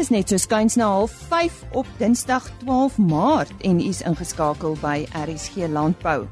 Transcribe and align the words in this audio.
Dis 0.00 0.08
net 0.08 0.30
so 0.32 0.38
skuins 0.40 0.78
na 0.80 0.86
05:30 1.04 1.76
op 1.76 1.88
Dinsdag 1.98 2.46
12 2.62 2.96
Maart 2.98 3.52
en 3.60 3.80
u 3.80 3.88
is 3.88 4.00
ingeskakel 4.00 4.78
by 4.80 5.04
RSG 5.12 5.68
Landbou. 5.68 6.24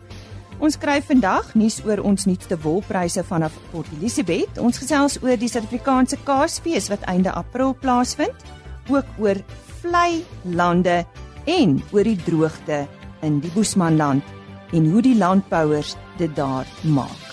Ons 0.58 0.78
kry 0.80 1.02
vandag 1.04 1.50
nuus 1.52 1.76
oor 1.84 2.00
ons 2.00 2.24
nuutste 2.24 2.56
wolpryse 2.62 3.20
vanaf 3.28 3.52
Port 3.70 3.92
Elizabeth. 3.98 4.56
Ons 4.56 4.80
gesels 4.80 5.18
oor 5.20 5.36
die 5.36 5.52
Suid-Afrikaanse 5.52 6.16
Kaasfees 6.24 6.88
wat 6.88 7.04
einde 7.12 7.36
April 7.36 7.76
plaasvind, 7.76 8.48
ook 8.88 9.04
oor 9.20 9.36
vlei 9.82 10.24
lande 10.48 11.04
en 11.44 11.82
oor 11.92 12.08
die 12.08 12.20
droogte 12.24 12.86
in 13.20 13.42
die 13.44 13.52
Boesmanland 13.52 14.24
en 14.72 14.90
hoe 14.90 15.04
die 15.04 15.16
landbouers 15.18 15.92
dit 16.16 16.32
daar 16.36 16.64
maak. 16.88 17.27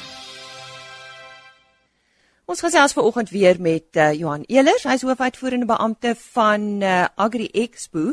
Ons 2.46 2.62
gesels 2.62 2.94
vanoggend 2.94 3.32
weer 3.34 3.58
met 3.58 3.98
uh, 3.98 4.12
Johan 4.14 4.44
Elers, 4.46 4.84
hy's 4.86 5.02
hoofuitvoerende 5.02 5.66
beampte 5.66 6.12
van 6.36 6.66
uh, 6.86 7.08
Agri 7.18 7.48
Expo 7.58 8.12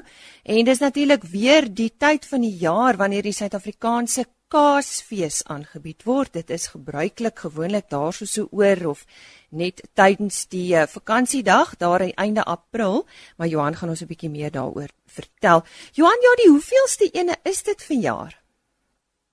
en 0.48 0.64
dis 0.64 0.78
natuurlik 0.80 1.26
weer 1.28 1.66
die 1.68 1.90
tyd 2.00 2.24
van 2.30 2.40
die 2.40 2.54
jaar 2.56 2.96
wanneer 2.96 3.26
die 3.26 3.34
Suid-Afrikaanse 3.36 4.24
Kaasfees 4.48 5.42
aangebied 5.52 6.06
word. 6.08 6.32
Dit 6.32 6.48
is 6.48 6.70
gebruiklik 6.72 7.42
gewoonlik 7.44 7.90
daarso 7.92 8.24
so 8.24 8.48
oor 8.56 8.80
of 8.94 9.02
net 9.52 9.82
tydens 9.92 10.46
die 10.48 10.78
uh, 10.80 10.86
vakansiedag 10.88 11.74
daar 11.76 12.06
aan 12.06 12.14
einde 12.24 12.44
April, 12.48 13.04
maar 13.36 13.52
Johan 13.52 13.76
gaan 13.76 13.92
ons 13.92 14.00
'n 14.00 14.08
bietjie 14.08 14.30
meer 14.32 14.50
daaroor 14.50 14.88
vertel. 15.12 15.60
Johan, 15.92 16.24
ja, 16.24 16.32
die 16.40 16.48
hoeveelste 16.48 17.10
ene 17.12 17.36
is 17.44 17.62
dit 17.68 17.84
vanjaar? 17.84 18.32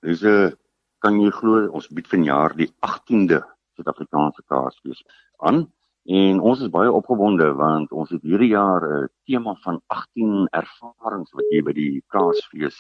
Dis 0.04 0.24
'n 0.24 0.28
uh, 0.28 0.52
kan 1.00 1.22
jy 1.22 1.32
glo 1.32 1.72
ons 1.72 1.88
bied 1.88 2.08
vanjaar 2.08 2.56
die 2.56 2.68
18de 2.84 3.40
Suid-Afrikaanse 3.80 4.44
Kaasfees 4.52 5.04
aan 5.50 5.64
en 6.10 6.40
ons 6.40 6.62
is 6.64 6.72
baie 6.74 6.92
opgewonde 6.92 7.48
want 7.60 7.92
ons 7.92 8.12
het 8.16 8.24
hierdie 8.28 8.52
jaar 8.52 8.86
'n 8.88 9.10
tema 9.30 9.56
van 9.64 9.82
18 9.88 10.48
ervarings 10.62 11.32
wat 11.38 11.48
jy 11.54 11.62
by 11.64 11.74
die 11.74 12.04
Kaasfees 12.08 12.78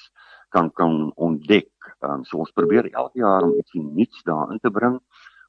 kan 0.50 0.72
kan 0.72 1.12
ontdek. 1.16 1.72
Um, 2.02 2.24
so 2.24 2.38
ons 2.38 2.52
probeer 2.52 2.90
elke 2.92 3.20
jaar 3.20 3.44
om 3.44 3.58
iets 3.58 3.74
nuuts 3.74 4.24
daarin 4.24 4.60
te 4.60 4.72
bring. 4.72 5.00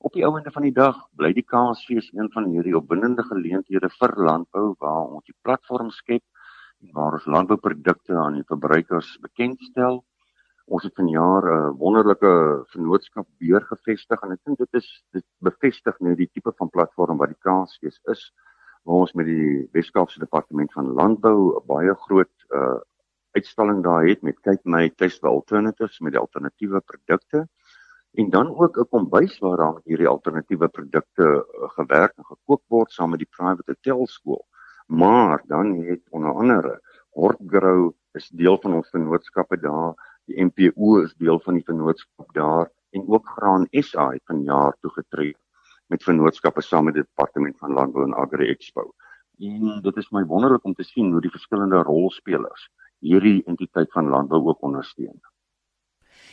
Op 0.00 0.12
die 0.12 0.24
ouende 0.24 0.50
van 0.50 0.62
die 0.62 0.72
dag 0.72 0.97
bly 1.16 1.33
die 1.33 1.44
Kaasfees 1.44 2.11
een 2.12 2.30
van 2.33 2.50
hierdie 2.52 2.77
opwindende 2.77 3.22
geleenthede 3.22 3.89
vir 3.98 4.14
landbou 4.17 4.74
waar 4.78 5.08
ons 5.17 5.24
die 5.24 5.36
platform 5.42 5.91
skep 5.91 6.22
en 6.80 6.92
waar 6.92 7.12
ons 7.19 7.27
landbouprodukte 7.27 8.17
aan 8.17 8.39
die 8.41 8.48
verbruikers 8.48 9.19
bekendstel 9.20 10.05
ons 10.70 10.84
het 10.86 10.94
vanjaar 10.94 11.42
'n 11.44 11.56
uh, 11.56 11.78
wonderlike 11.78 12.32
vennootskap 12.72 13.26
weer 13.42 13.62
gevestig 13.72 14.22
en 14.22 14.32
ek 14.32 14.44
dink 14.44 14.58
dit 14.58 14.74
is 14.80 14.88
dit 15.16 15.24
bevestig 15.42 15.98
net 16.00 16.16
die 16.16 16.30
tipe 16.32 16.52
van 16.58 16.70
platform 16.70 17.18
wat 17.18 17.32
die 17.32 17.42
Kaasfees 17.46 17.98
is 18.14 18.22
waar 18.84 19.02
ons 19.04 19.12
met 19.18 19.27
die 19.27 19.68
Weskaapse 19.72 20.20
Departement 20.20 20.72
van 20.72 20.92
Landbou 20.94 21.58
'n 21.58 21.66
baie 21.66 21.94
groot 22.06 22.34
uh, 22.54 22.78
uitstalling 23.34 23.82
daar 23.82 24.06
het 24.06 24.22
met 24.22 24.38
kyk 24.40 24.62
my 24.64 24.88
taste 24.90 25.27
alternatives 25.27 25.98
met 26.00 26.16
alternatiewe 26.16 26.80
produkte 26.80 27.48
en 28.14 28.30
dan 28.30 28.55
ook 28.55 28.78
'n 28.78 28.88
kombuis 28.90 29.38
waar 29.38 29.56
daar 29.56 29.74
met 29.74 29.84
hierdie 29.84 30.08
alternatiewe 30.08 30.68
produkte 30.68 31.27
uh, 31.27 31.68
gewerk 31.78 32.12
en 32.16 32.24
gekook 32.24 32.62
word 32.68 32.90
saam 32.92 33.10
met 33.10 33.18
die 33.18 33.34
private 33.36 33.72
hotel 33.74 34.06
skool 34.06 34.46
maar 34.86 35.42
dan 35.46 35.74
het 35.82 36.02
onder 36.10 36.32
andere 36.32 36.80
Hortgrow 37.10 37.92
is 38.12 38.28
deel 38.28 38.58
van 38.62 38.74
ons 38.74 38.90
vennootskappe 38.90 39.56
daar 39.60 39.94
Die 40.31 40.45
MPO 40.45 41.00
is 41.03 41.14
deel 41.19 41.41
van 41.42 41.56
die 41.59 41.67
vennootskap 41.67 42.34
daar 42.34 42.69
en 42.95 43.06
ook 43.11 43.31
Graan 43.36 43.67
SA 43.70 44.11
het 44.14 44.23
vanjaar 44.31 44.77
toegetree 44.81 45.34
met 45.91 46.05
vennootskappe 46.06 46.62
saam 46.62 46.86
met 46.86 46.95
die 46.95 47.03
departement 47.03 47.56
van 47.59 47.75
landbou 47.75 48.05
en 48.06 48.14
agri 48.14 48.47
expo. 48.53 48.92
En 49.42 49.81
dit 49.83 49.97
is 49.98 50.11
my 50.14 50.23
wonderlik 50.31 50.64
om 50.64 50.75
te 50.78 50.86
sien 50.86 51.11
hoe 51.11 51.23
die 51.25 51.33
verskillende 51.34 51.83
rolspelers 51.89 52.69
hierdie 53.01 53.42
entiteit 53.51 53.91
van 53.97 54.12
landbou 54.12 54.42
ook 54.52 54.63
ondersteun. 54.69 55.19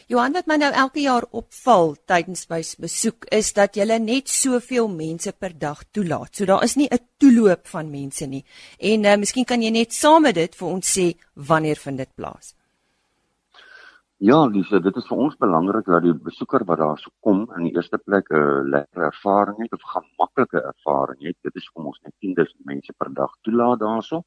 Johan 0.07 0.35
wat 0.37 0.47
my 0.47 0.55
nou 0.59 0.69
elke 0.71 1.01
jaar 1.03 1.25
opval 1.35 1.95
tydens 2.07 2.45
my 2.51 2.61
besoek 2.79 3.25
is 3.35 3.49
dat 3.57 3.75
jy 3.75 3.97
net 3.99 4.29
soveel 4.31 4.87
mense 4.87 5.33
per 5.33 5.57
dag 5.57 5.81
toelaat. 5.91 6.35
So 6.35 6.45
daar 6.45 6.63
is 6.63 6.75
nie 6.75 6.87
'n 6.91 6.99
toeloop 7.17 7.67
van 7.67 7.91
mense 7.91 8.25
nie. 8.25 8.45
En 8.79 9.03
uh, 9.03 9.17
miskien 9.17 9.45
kan 9.45 9.61
jy 9.61 9.69
net 9.69 9.93
saam 9.93 10.21
met 10.21 10.35
dit 10.35 10.55
vir 10.55 10.67
ons 10.67 10.99
sê 10.99 11.17
wanneer 11.33 11.75
vind 11.75 11.97
dit 11.97 12.15
plaas? 12.15 12.56
Ja, 14.25 14.37
Lise, 14.49 14.79
dit 14.81 14.95
is 14.97 15.05
vir 15.05 15.19
ons 15.21 15.35
belangrik 15.37 15.85
dat 15.85 16.01
die 16.01 16.11
besoeker 16.27 16.63
wat 16.65 16.79
daar 16.81 16.97
so 16.97 17.11
kom 17.21 17.43
in 17.53 17.67
die 17.67 17.73
eerste 17.75 17.99
plek 18.01 18.31
'n 18.33 18.69
lekker 18.73 19.03
ervaring 19.07 19.57
het 19.61 19.73
of 19.73 19.81
'n 19.83 19.91
gemaklike 19.95 20.61
ervaring 20.69 21.19
het. 21.21 21.35
Dit 21.43 21.55
is 21.55 21.67
kom 21.69 21.85
ons 21.85 21.99
net 22.01 22.13
10000 22.25 22.65
mense 22.65 22.93
per 22.97 23.13
dag 23.13 23.35
toelaat 23.43 23.79
daarso. 23.79 24.23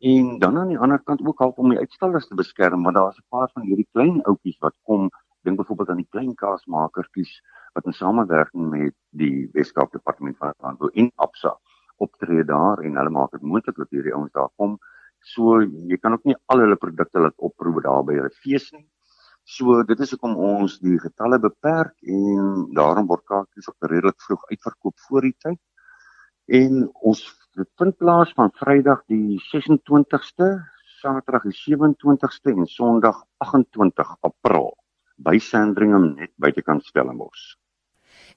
En 0.00 0.38
dan 0.38 0.58
aan 0.58 0.68
die 0.68 0.78
ander 0.78 0.98
kant 0.98 1.20
ook 1.26 1.38
help 1.38 1.58
om 1.58 1.70
die 1.70 1.78
uitstallers 1.78 2.26
te 2.26 2.34
beskerm, 2.34 2.82
want 2.82 2.96
daar's 2.96 3.18
'n 3.18 3.26
paar 3.28 3.50
van 3.54 3.62
hierdie 3.62 3.86
klein 3.92 4.20
ouppies 4.24 4.58
wat 4.58 4.74
kom, 4.82 5.10
dink 5.44 5.58
byvoorbeeld 5.58 5.90
aan 5.90 6.02
die 6.02 6.10
klein 6.10 6.34
kaasmakertjies 6.34 7.40
wat 7.74 7.86
in 7.86 7.92
samewerking 7.92 8.70
met 8.70 8.94
die 9.10 9.48
Weskaap 9.52 9.92
Departement 9.92 10.36
van 10.38 10.54
Landbou 10.58 10.90
en 10.92 11.12
Absa 11.14 11.56
optree 11.98 12.44
daar 12.44 12.78
en 12.82 12.96
hulle 12.96 13.10
maak 13.10 13.30
dit 13.30 13.42
moontlik 13.42 13.76
dat 13.76 13.90
hierdie 13.90 14.14
ouens 14.14 14.32
daar 14.32 14.50
kom. 14.56 14.78
So 15.20 15.60
jy 15.62 15.98
kan 15.98 16.12
ook 16.12 16.24
nie 16.24 16.36
al 16.46 16.58
hulle 16.58 16.76
produkte 16.76 17.20
laat 17.20 17.36
oproep 17.36 17.82
daar 17.82 18.04
by 18.04 18.14
'n 18.14 18.30
fees 18.42 18.72
nie 18.72 18.88
So 19.44 19.82
dit 19.84 20.00
is 20.00 20.14
hoekom 20.14 20.36
ons 20.40 20.78
die 20.80 20.96
getalle 21.00 21.38
beperk 21.38 21.92
en 22.08 22.68
daarom 22.76 23.08
word 23.10 23.24
kaartjies 23.28 23.68
op 23.68 23.88
redelik 23.90 24.16
vroeg 24.24 24.44
uitverkoop 24.50 25.08
voor 25.08 25.26
die 25.28 25.36
tyd. 25.44 25.60
En 26.48 26.86
ons 27.04 27.20
dit 27.54 27.68
vind 27.80 27.96
plaas 28.00 28.32
van 28.36 28.52
Vrydag 28.56 29.04
die 29.12 29.36
26ste, 29.50 30.48
Saterdag 31.02 31.44
die 31.44 31.58
27ste 31.58 32.54
en 32.54 32.66
Sondag 32.72 33.20
28 33.44 34.16
April 34.24 34.72
by 35.20 35.36
Sandringham 35.38 36.14
net 36.16 36.32
buitekant 36.40 36.84
Stellenbosch. 36.88 37.54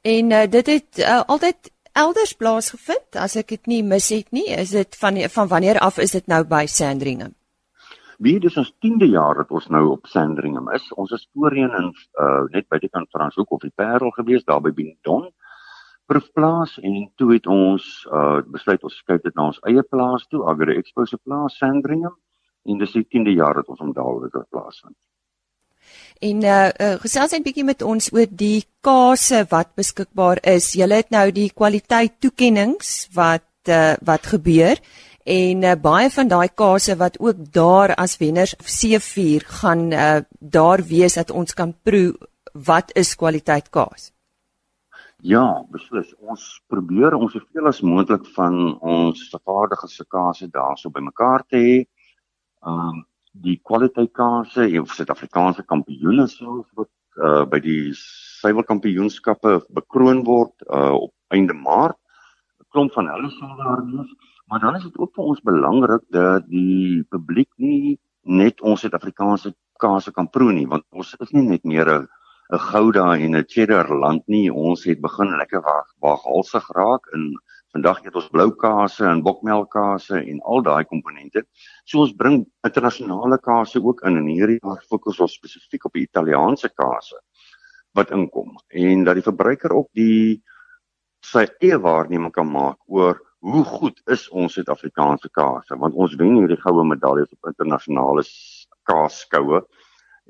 En 0.04 0.32
uh, 0.32 0.44
dit 0.52 0.68
het 0.76 1.00
uh, 1.00 1.22
altyd 1.24 1.72
elders 1.98 2.36
plaasgevind 2.38 3.16
as 3.16 3.40
ek 3.40 3.56
dit 3.56 3.72
nie 3.72 3.82
mis 3.84 4.12
het 4.12 4.28
nie. 4.36 4.50
Is 4.52 4.76
dit 4.76 5.00
van 5.00 5.24
van 5.32 5.48
wanneer 5.48 5.80
af 5.80 6.04
is 6.04 6.20
dit 6.20 6.28
nou 6.28 6.44
by 6.44 6.66
Sandringham? 6.68 7.34
Wie 8.18 8.40
dis 8.42 8.58
ons 8.58 8.72
10de 8.82 9.10
jaar 9.14 9.36
dat 9.44 9.52
ons 9.54 9.68
nou 9.70 9.84
op 9.92 10.08
Sandringham 10.10 10.72
is. 10.74 10.86
Ons 10.98 11.12
is 11.14 11.28
voorheen 11.34 11.74
in 11.78 11.92
uh 12.22 12.46
net 12.54 12.66
by 12.70 12.80
die 12.82 12.90
kant 12.90 13.12
Franshoek 13.14 13.52
of 13.52 13.62
die 13.62 13.74
Parel 13.76 14.10
gewees 14.16 14.46
daar 14.46 14.62
by 14.62 14.74
Bindon 14.74 15.28
proefplaas 16.08 16.78
en 16.80 17.12
toe 17.20 17.34
het 17.36 17.48
ons 17.52 17.86
uh 18.10 18.40
besluit 18.48 18.84
ons 18.84 18.96
skuif 19.04 19.22
dit 19.22 19.36
na 19.36 19.50
ons 19.52 19.60
eie 19.70 19.84
plaas 19.84 20.26
toe, 20.32 20.46
Agri 20.50 20.78
Expo 20.80 21.06
se 21.06 21.20
plaas 21.22 21.60
Sandringham 21.62 22.16
en 22.66 22.80
dis 22.82 22.96
die 22.96 23.06
10de 23.06 23.36
jaar 23.38 23.60
dat 23.60 23.70
ons 23.70 23.84
hom 23.84 23.94
daar 23.96 24.18
weer 24.24 24.48
plaas 24.50 24.82
vind. 24.82 24.96
En 26.20 26.42
uh, 26.44 26.70
uh 26.84 26.96
gesels 27.04 27.36
net 27.36 27.46
bietjie 27.46 27.68
met 27.68 27.84
ons 27.86 28.10
oor 28.16 28.32
die 28.32 28.64
kase 28.82 29.44
wat 29.52 29.76
beskikbaar 29.78 30.42
is. 30.58 30.74
Julle 30.80 31.04
het 31.04 31.14
nou 31.14 31.28
die 31.32 31.52
kwaliteit 31.54 32.18
toekenninge 32.24 32.82
wat 33.14 33.46
uh, 33.70 33.94
wat 34.02 34.32
gebeur 34.34 34.82
en 35.28 35.64
uh, 35.64 35.76
baie 35.82 36.10
van 36.16 36.30
daai 36.32 36.48
kase 36.56 36.96
wat 37.00 37.20
ook 37.20 37.40
daar 37.54 37.94
as 38.00 38.18
wenners 38.22 38.56
C4 38.64 39.48
gaan 39.62 39.92
uh, 39.92 40.20
daar 40.40 40.84
wees 40.88 41.18
dat 41.20 41.32
ons 41.32 41.54
kan 41.54 41.74
proe 41.84 42.14
wat 42.54 42.94
is 42.96 43.16
kwaliteit 43.16 43.70
kaas. 43.70 44.12
Ja, 45.26 45.66
beslis. 45.74 46.14
Ons 46.22 46.62
probeer 46.70 47.16
om 47.18 47.30
soveel 47.30 47.68
as 47.68 47.82
moontlik 47.82 48.26
van 48.36 48.78
ons 48.80 49.28
vervaardigde 49.32 49.90
se 49.90 50.06
kase 50.06 50.48
daarso 50.48 50.90
bymekaar 50.94 51.44
te 51.50 51.58
hê. 51.58 51.78
Um 52.62 53.06
die 53.38 53.60
kwaliteit 53.62 54.10
kase 54.18 54.64
en 54.66 54.86
Suid-Afrikaanse 54.90 55.62
kampioene 55.70 56.24
self 56.32 56.66
wat 56.80 56.90
uh, 57.22 57.44
by 57.50 57.60
die 57.62 57.92
suiwelkampioenskappe 57.94 59.60
bekroon 59.78 60.24
word 60.26 60.66
uh, 60.66 60.96
op 60.98 61.14
einde 61.34 61.54
Maart. 61.54 62.00
'n 62.58 62.66
Klomp 62.74 62.94
van 62.98 63.12
hulle 63.14 63.30
sal 63.36 63.54
daar 63.62 63.84
wees. 63.92 64.10
Maar 64.48 64.60
dan 64.60 64.76
is 64.76 64.84
dit 64.84 64.98
ook 64.98 65.14
vir 65.16 65.24
ons 65.24 65.42
belangrik 65.44 66.04
dat 66.16 66.46
die 66.48 67.04
publiek 67.12 67.50
nie 67.60 67.98
net 68.24 68.62
ons 68.62 68.84
Suid-Afrikaanse 68.84 69.54
kaas 69.82 70.08
kan 70.16 70.30
proe 70.30 70.54
nie, 70.56 70.68
want 70.68 70.86
ons 70.92 71.16
is 71.20 71.34
nie 71.36 71.44
net 71.48 71.64
meer 71.64 71.90
'n 71.90 72.08
'n 72.56 72.60
Gouda 72.70 73.18
en 73.18 73.36
'n 73.36 73.48
cheddar 73.48 73.90
land 74.04 74.24
nie. 74.28 74.50
Ons 74.50 74.86
het 74.86 75.02
begin 75.02 75.36
lekker 75.38 75.62
waag 75.62 75.88
waaghalsig 76.00 76.68
raak 76.76 77.08
in 77.14 77.36
vandag 77.76 78.00
het 78.04 78.16
ons 78.16 78.30
blou 78.30 78.52
kaase 78.56 79.04
en 79.06 79.22
bokmelkkase 79.22 80.24
en 80.24 80.40
al 80.42 80.62
daai 80.62 80.86
komponente. 80.86 81.44
So 81.84 82.00
ons 82.00 82.16
bring 82.16 82.46
internasionale 82.64 83.38
kaase 83.38 83.84
ook 83.84 84.02
in 84.08 84.18
en 84.18 84.28
hierdie 84.32 84.60
jaar 84.64 84.82
fokus 84.90 85.20
ons 85.20 85.34
spesifiek 85.34 85.86
op 85.86 85.94
die 85.94 86.08
Italiaanse 86.08 86.70
kaase 86.70 87.20
wat 87.94 88.12
inkom 88.12 88.56
en 88.70 89.04
dat 89.04 89.16
die 89.16 89.28
verbruiker 89.30 89.74
ook 89.74 89.90
die 89.94 90.42
sy 91.22 91.48
eie 91.60 91.80
waarneming 91.80 92.32
kan 92.32 92.48
maak 92.48 92.78
oor 92.88 93.20
hoe 93.48 93.64
goed 93.64 94.02
is 94.12 94.28
ons 94.30 94.58
Suid-Afrikaanse 94.58 95.30
kaas 95.40 95.74
want 95.84 95.96
ons 95.96 96.16
wen 96.20 96.40
hierdie 96.42 96.60
goue 96.62 96.86
medaljes 96.88 97.32
op 97.38 97.52
internasionale 97.52 98.26
kaaskoue 98.90 99.64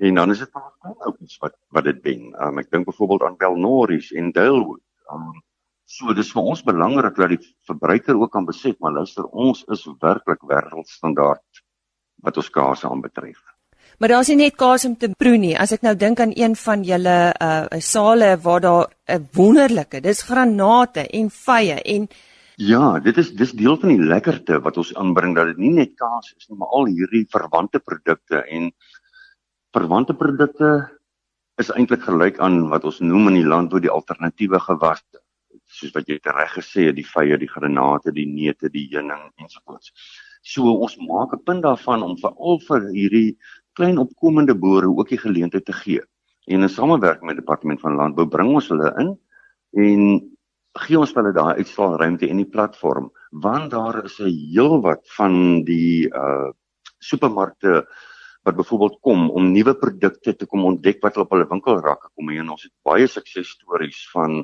en 0.07 0.21
dan 0.21 0.31
is 0.35 0.43
dit 0.43 0.53
maar 0.53 0.95
ook 1.09 1.17
iets 1.25 1.37
wat 1.41 1.55
wat 1.73 1.89
dit 1.89 2.03
wen. 2.05 2.29
Um, 2.37 2.59
ek 2.61 2.69
dink 2.71 2.85
byvoorbeeld 2.85 3.23
aan 3.25 3.37
Belnoris 3.41 4.11
en 4.13 4.31
Dalewood. 4.31 4.83
Um, 5.09 5.41
So 5.87 6.11
dis 6.11 6.33
vir 6.35 6.47
ons 6.51 6.61
belangrik 6.67 7.15
dat 7.15 7.31
die 7.31 7.43
verbruiker 7.67 8.17
ook 8.19 8.33
kan 8.33 8.45
besef 8.47 8.75
maar 8.83 8.91
luister 8.97 9.23
ons 9.31 9.61
is 9.71 9.85
werklik 10.01 10.41
wêreldstandaard 10.49 11.61
wat 12.27 12.39
ons 12.41 12.49
kaas 12.51 12.83
aanbetref. 12.83 13.39
Maar 13.97 14.11
daar's 14.11 14.27
nie 14.27 14.41
net 14.41 14.57
kaas 14.59 14.83
om 14.85 14.97
te 14.99 15.07
proe 15.15 15.37
nie. 15.39 15.53
As 15.55 15.71
ek 15.71 15.85
nou 15.87 15.93
dink 15.95 16.19
aan 16.19 16.35
een 16.35 16.57
van 16.59 16.83
julle 16.83 17.17
uh 17.31 17.79
sale 17.79 18.35
waar 18.43 18.61
daar 18.61 18.85
'n 18.85 19.15
uh, 19.15 19.23
wonderlike, 19.33 20.01
dis 20.01 20.21
granate 20.27 21.07
en 21.07 21.29
vye 21.29 21.79
en 21.95 22.09
Ja, 22.57 22.97
dit 22.97 23.17
is 23.21 23.27
dis 23.37 23.51
deel 23.53 23.75
van 23.77 23.91
die 23.93 24.01
lekkerte 24.01 24.57
wat 24.65 24.79
ons 24.81 24.89
aanbring 24.97 25.35
dat 25.37 25.51
dit 25.51 25.59
nie 25.61 25.75
net 25.75 25.91
kaas 25.99 26.31
is 26.33 26.47
nie, 26.49 26.55
maar 26.57 26.71
al 26.73 26.87
hierdie 26.89 27.27
verwante 27.29 27.77
produkte 27.77 28.39
en 28.49 28.71
verwante 29.77 30.15
produkte 30.17 30.71
is 31.61 31.69
eintlik 31.69 32.01
gelyk 32.07 32.39
aan 32.41 32.63
wat 32.71 32.87
ons 32.89 32.97
noem 33.05 33.29
in 33.29 33.37
die 33.37 33.45
land 33.45 33.69
waar 33.75 33.83
die 33.83 33.91
alternatiewe 33.93 34.57
gewasse 34.63 35.21
soos 35.69 35.93
wat 35.93 36.09
jy 36.09 36.17
reg 36.23 36.55
gesê 36.55 36.87
het, 36.87 36.95
die 36.97 37.05
vye, 37.05 37.37
die 37.37 37.49
granate, 37.51 38.09
die 38.15 38.25
neute, 38.25 38.71
die 38.73 38.87
heuning 38.89 39.27
ensovoorts. 39.37 39.93
So 40.41 40.73
ons 40.73 40.97
maak 40.97 41.33
'n 41.37 41.43
punt 41.45 41.61
daarvan 41.61 42.01
om 42.01 42.17
veral 42.17 42.57
vir 42.69 42.89
hierdie 42.89 43.37
klein 43.77 43.99
opkomende 44.01 44.55
boere 44.55 44.89
ook 44.89 45.09
die 45.09 45.21
geleentheid 45.21 45.65
te 45.65 45.73
gee. 45.73 46.01
En 46.47 46.61
in 46.61 46.69
samewerking 46.69 47.27
met 47.27 47.37
die 47.37 47.45
departement 47.45 47.81
van 47.81 48.01
landbou 48.01 48.25
bring 48.25 48.49
ons 48.55 48.69
hulle 48.69 48.93
in 48.97 49.13
en 49.77 50.36
gee 50.85 50.99
ons 50.99 51.13
hulle 51.15 51.33
daai 51.33 51.59
uitslagruimte 51.61 52.29
en 52.29 52.41
die 52.43 52.51
platform 52.55 53.09
want 53.31 53.71
daar 53.71 54.03
is 54.05 54.19
'n 54.19 54.29
heelwat 54.29 55.03
van 55.17 55.63
die 55.63 56.07
uh 56.07 56.51
supermarkte 56.99 57.85
wat 58.43 58.55
byvoorbeeld 58.55 58.97
kom 59.01 59.29
om 59.29 59.51
nuwe 59.51 59.73
produkte 59.75 60.33
te 60.35 60.45
kom 60.45 60.65
ontdek 60.65 61.01
wat 61.01 61.17
op 61.17 61.29
hulle 61.31 61.47
winkelrakke 61.49 62.09
kom 62.15 62.29
en 62.29 62.49
ons 62.49 62.63
het 62.63 62.73
baie 62.83 63.07
suksesstories 63.07 64.09
van 64.13 64.43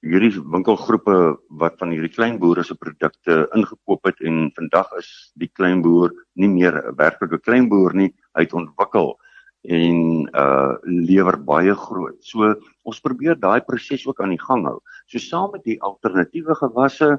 hierdie 0.00 0.32
winkelgroepe 0.52 1.16
wat 1.60 1.78
van 1.80 1.90
hierdie 1.92 2.12
klein 2.12 2.38
boere 2.40 2.62
se 2.64 2.74
produkte 2.74 3.42
ingekoop 3.56 4.06
het 4.08 4.20
en 4.24 4.46
vandag 4.56 4.92
is 5.00 5.10
die 5.36 5.50
klein 5.52 5.82
boer 5.84 6.14
nie 6.34 6.48
meer 6.48 6.76
'n 6.76 6.96
werklike 6.96 7.38
klein 7.38 7.68
boer 7.68 7.94
nie, 7.94 8.14
hy 8.34 8.42
het 8.42 8.54
ontwikkel 8.54 9.18
en 9.62 10.28
uh 10.32 10.74
lewer 10.84 11.36
baie 11.36 11.74
groot. 11.74 12.16
So 12.24 12.54
ons 12.82 13.00
probeer 13.00 13.36
daai 13.36 13.60
proses 13.60 14.06
ook 14.06 14.20
aan 14.20 14.32
die 14.32 14.40
gang 14.40 14.64
hou. 14.64 14.80
So 15.10 15.18
saam 15.18 15.50
met 15.50 15.64
die 15.66 15.80
alternatiewe 15.82 16.54
gewasse 16.54 17.16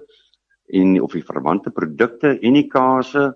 en 0.72 0.94
of 1.04 1.12
die 1.12 1.26
verwante 1.28 1.74
produkte 1.76 2.38
en 2.40 2.56
die 2.56 2.70
kase, 2.72 3.34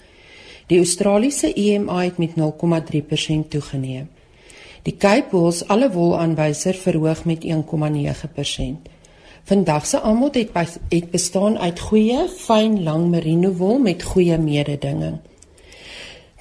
Die 0.67 0.77
Australiese 0.77 1.53
EMA 1.53 2.03
het 2.03 2.17
met 2.17 2.35
0,3% 2.35 3.49
toegeneem. 3.49 4.09
Die 4.85 4.97
Cape 5.01 5.31
Wools 5.33 5.63
alle 5.73 5.87
wol 5.89 6.11
aanwyser 6.19 6.77
verhoog 6.77 7.23
met 7.25 7.45
1,9%. 7.45 8.91
Vandag 9.49 9.87
se 9.89 10.01
aanbod 10.01 10.35
het, 10.37 10.51
het 10.89 11.07
bestaan 11.09 11.57
uit 11.57 11.79
goeie, 11.79 12.27
fyn 12.29 12.83
lang 12.83 13.07
merino 13.09 13.49
wol 13.57 13.79
met 13.81 14.03
goeie 14.03 14.37
mededinging. 14.37 15.17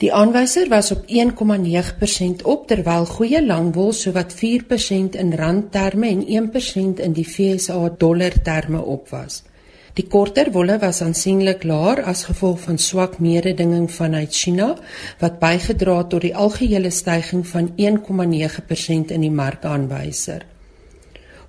Die 0.03 0.13
aanwyser 0.13 0.69
was 0.69 0.91
op 0.93 1.09
1,9% 1.09 2.45
op 2.45 2.67
terwyl 2.69 3.09
goeie 3.09 3.41
langwol 3.47 3.93
sowat 3.97 4.37
4% 4.37 5.17
in 5.25 5.33
randterme 5.41 6.09
en 6.13 6.51
1% 6.53 7.01
in 7.01 7.17
die 7.17 7.25
FSA 7.25 7.95
dollar 7.99 8.43
terme 8.43 8.83
op 8.83 9.09
was. 9.09 9.43
Die 9.95 10.07
korter 10.11 10.49
wolle 10.51 10.81
was 10.83 10.99
aansienlik 11.07 11.63
laer 11.71 12.01
as 12.11 12.25
gevolg 12.27 12.65
van 12.65 12.81
swak 12.83 13.21
mededinging 13.23 13.87
vanuit 13.95 14.35
China 14.35 14.73
wat 15.21 15.39
bygedra 15.39 16.01
het 16.01 16.11
tot 16.11 16.25
die 16.27 16.35
algehele 16.35 16.91
stygings 16.91 17.53
van 17.53 17.71
1,9% 17.79 19.15
in 19.15 19.23
die 19.23 19.31
markaanwyser. 19.31 20.43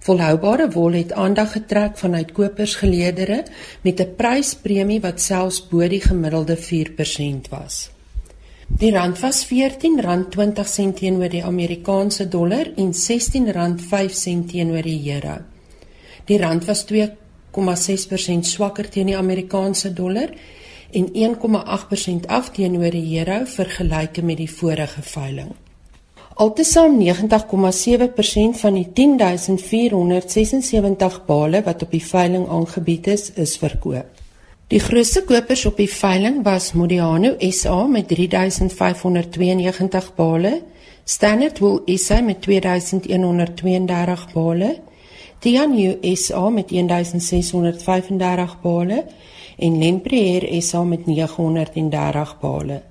Volhoubare 0.05 0.70
wol 0.70 0.93
het 0.93 1.15
aandag 1.17 1.55
getrek 1.55 1.98
vanuit 1.98 2.31
kopersgeleedere 2.38 3.39
met 3.81 4.00
'n 4.00 4.13
pryspremie 4.15 5.01
wat 5.01 5.22
selfs 5.22 5.67
bo 5.67 5.88
die 5.88 6.01
gemiddelde 6.01 6.58
4% 6.58 7.50
was. 7.50 7.89
Die 8.67 8.91
rand 8.91 9.20
was 9.20 9.46
R14.20 9.50 10.93
teenoor 10.93 11.29
die 11.29 11.43
Amerikaanse 11.43 12.27
dollar 12.27 12.72
en 12.75 12.93
R16.05 12.93 14.46
teenoor 14.51 14.81
die 14.81 15.13
euro. 15.13 15.38
Die 16.25 16.38
rand 16.38 16.65
was 16.65 16.86
2,6% 17.55 18.39
swakker 18.41 18.89
teen 18.89 19.05
die 19.12 19.17
Amerikaanse 19.17 19.93
dollar 19.93 20.29
en 20.91 21.09
1,8% 21.13 22.25
af 22.27 22.50
teenoor 22.55 22.91
die 22.91 23.19
euro 23.19 23.45
vergelyke 23.45 24.24
met 24.24 24.38
die 24.38 24.51
vorige 24.51 25.01
veiling. 25.01 25.51
Altesaam 26.35 27.00
90,7% 27.00 27.05
van 28.59 28.74
die 28.74 28.88
10476 28.93 31.25
bale 31.25 31.63
wat 31.63 31.81
op 31.83 31.91
die 31.91 32.03
veiling 32.03 32.50
aangebied 32.50 33.07
is, 33.07 33.31
is 33.33 33.57
verkoop. 33.57 34.05
Die 34.67 34.79
grootste 34.79 35.24
kopers 35.24 35.65
op 35.69 35.77
die 35.77 35.89
veiling 35.89 36.43
was 36.43 36.74
Modiano 36.74 37.35
SA 37.39 37.88
met 37.88 38.07
3592 38.09 40.15
bale, 40.15 40.62
Standard 41.05 41.59
Wool 41.59 41.81
SA 41.85 42.21
met 42.21 42.41
2132 42.41 44.33
bale, 44.33 44.79
Tianyu 45.39 45.98
SA 46.15 46.50
met 46.50 46.70
1635 46.70 48.62
bale 48.62 49.06
en 49.58 49.77
Lempriere 49.77 50.62
SA 50.62 50.84
met 50.84 51.06
930 51.06 52.39
bale. 52.39 52.82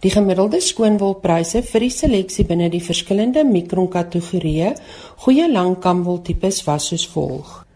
Die 0.00 0.10
gemiddelde 0.10 0.60
skoonwolpryse 0.60 1.62
vir 1.64 1.80
die 1.80 1.90
seleksie 1.92 2.44
binne 2.44 2.68
die 2.72 2.84
verskillende 2.84 3.44
mikronkategorieë 3.48 4.76
goeie 5.24 5.50
langkamwol 5.50 6.22
tipes 6.22 6.64
was 6.66 6.86
soos 6.90 7.08
volg: 7.14 7.66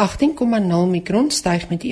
18,0 0.00 0.86
mikron 0.90 1.30
styg 1.30 1.68
met 1.68 1.84
1,5% 1.84 1.90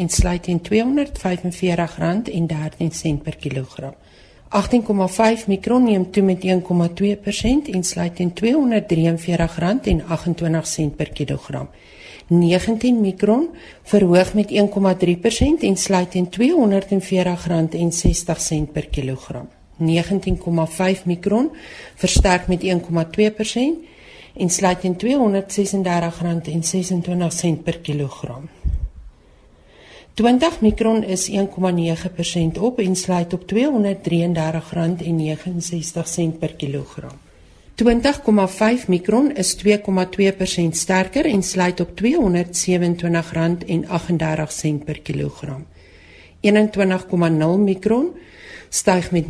en 0.00 0.08
sluit 0.08 0.42
teen 0.42 0.60
R245,13 0.62 3.22
per 3.22 3.36
kilogram. 3.36 3.94
18,5 4.48 5.46
mikron 5.46 5.82
neem 5.82 6.10
toe 6.10 6.22
met 6.22 6.44
1,2% 6.44 6.50
en 7.72 7.84
sluit 7.84 8.16
teen 8.16 8.32
R243,28 8.32 8.38
per 10.96 11.10
kilogram. 11.10 11.68
19 12.28 13.00
mikron 13.00 13.48
verhoog 13.82 14.34
met 14.34 14.50
1,3% 14.50 14.56
en 15.60 15.76
sluit 15.76 16.10
teen 16.10 16.28
R240.60 16.30 16.36
per 18.72 18.86
kilogram. 18.86 19.48
19,5 19.78 19.84
mikron 21.04 21.50
versterk 21.94 22.46
met 22.46 22.62
1,2% 22.62 22.68
en 24.36 24.50
sluit 24.50 24.80
teen 24.80 24.94
R236.26 24.94 25.00
per 27.62 27.78
kilogram. 27.78 28.48
20 30.16 30.60
mikron 30.60 31.04
is 31.04 31.30
1,9% 31.30 31.36
op 32.60 32.78
en 32.78 32.96
sluit 32.96 33.32
op 33.32 33.42
R233.69 33.42 33.48
per 36.38 36.54
kilogram. 36.54 37.10
20,5 37.74 38.86
mikron 38.88 39.34
is 39.34 39.56
2,2% 39.56 39.70
sterker 40.70 41.26
en 41.26 41.42
sluit 41.42 41.80
op 41.80 41.90
R227.38 41.90 41.98
per 44.84 45.00
kilogram. 45.00 45.66
21,0 46.40 46.50
mikron 47.58 48.10
styg 48.68 49.10
met 49.10 49.24
0,9% 49.24 49.28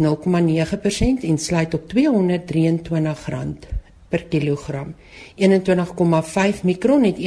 en 1.21 1.39
sluit 1.39 1.75
op 1.75 1.93
R223 1.93 3.76
per 4.09 4.25
kilogram. 4.25 4.95
21,5 5.37 6.63
mikron 6.63 7.05
het 7.05 7.17
1,8% 7.17 7.21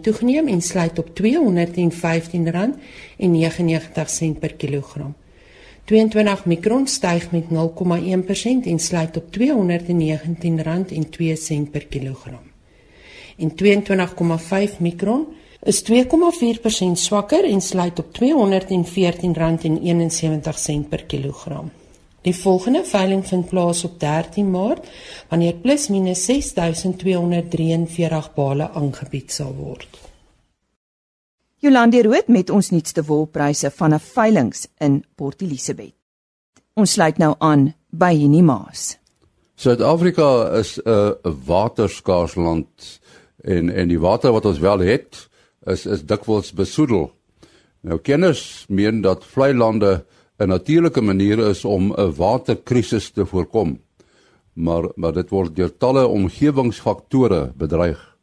toegeneem 0.00 0.48
en 0.48 0.62
sluit 0.62 0.98
op 0.98 1.08
R215.99 1.08 1.14
per 4.38 4.54
kilogram. 4.54 5.14
22 5.84 6.44
mikron 6.44 6.86
styg 6.86 7.30
met 7.30 7.44
0,1% 7.44 7.48
en 8.64 8.78
sluit 8.78 9.16
op 9.16 9.24
R219.02 9.38 9.40
per 11.70 11.86
kilogram. 11.86 12.50
En 13.36 13.52
22,5 14.70 14.78
mikron 14.78 15.26
is 15.62 15.82
2,4% 15.90 15.94
swakker 16.92 17.44
en 17.44 17.60
sluit 17.60 17.98
op 17.98 18.06
R214.71 18.06 18.18
per 20.88 21.04
kilogram. 21.04 21.70
Die 22.22 22.34
volgende 22.34 22.84
veiling 22.84 23.26
vind 23.26 23.48
plaas 23.48 23.84
op 23.84 24.00
13 24.00 24.50
Maart 24.50 24.86
wanneer 25.28 25.54
plus 25.54 25.88
minus 25.88 26.24
6243 26.24 28.34
bale 28.34 28.70
aangebied 28.70 29.32
sal 29.32 29.54
word. 29.54 29.88
Jolande 31.62 32.02
Rood 32.02 32.28
met 32.28 32.50
ons 32.50 32.70
nuutste 32.70 33.04
wolpryse 33.06 33.70
van 33.70 33.94
'n 33.94 34.00
veilinge 34.00 34.66
in 34.78 35.04
Port 35.14 35.42
Elizabeth. 35.42 35.94
Ons 36.74 36.92
sluit 36.92 37.18
nou 37.18 37.34
aan 37.38 37.74
by 37.90 38.18
Henny 38.18 38.40
Maas. 38.40 38.98
Suid-Afrika 39.54 40.58
is 40.58 40.80
'n 40.84 41.14
waterskaars 41.46 42.34
land 42.34 43.00
en 43.40 43.70
en 43.70 43.88
die 43.88 44.00
water 44.00 44.32
wat 44.32 44.44
ons 44.44 44.58
wel 44.58 44.78
het 44.78 45.28
is 45.64 45.86
is 45.86 46.04
dikwels 46.04 46.52
besoedel. 46.52 47.12
Nou 47.80 47.98
kenners 47.98 48.64
meen 48.68 49.00
dat 49.00 49.24
vlei 49.24 49.54
lande 49.54 50.04
'n 50.42 50.48
natuurlike 50.48 51.00
manier 51.00 51.38
is 51.38 51.64
om 51.64 51.92
'n 51.94 52.14
waterkrisis 52.16 53.10
te 53.10 53.26
voorkom. 53.26 53.78
Maar 54.52 54.84
maar 54.94 55.12
dit 55.12 55.30
word 55.30 55.56
deur 55.56 55.76
talle 55.76 56.06
omgewingsfaktore 56.06 57.52
bedreig. 57.56 58.16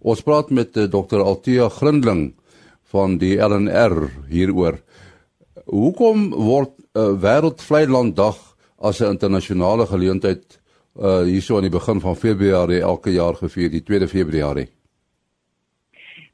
Ons 0.00 0.22
praat 0.22 0.50
met 0.50 0.76
uh, 0.76 0.84
Dr. 0.84 1.20
Althea 1.20 1.68
Grindling 1.68 2.34
van 2.82 3.18
die 3.18 3.36
LNR 3.36 4.10
hieroor. 4.28 4.80
Hoekom 5.64 6.30
word 6.30 6.70
uh, 6.70 7.02
eh, 7.02 7.20
wêreldvleilanddag 7.20 8.36
as 8.78 9.00
'n 9.00 9.10
internasionale 9.10 9.86
geleentheid 9.86 10.60
uh 10.96 11.22
hierso 11.22 11.56
aan 11.56 11.68
die 11.68 11.78
begin 11.78 12.00
van 12.00 12.16
Februarie 12.16 12.80
elke 12.80 13.10
jaar 13.10 13.34
gevier, 13.34 13.70
die 13.70 13.82
2de 13.82 14.08
Februarie? 14.08 14.68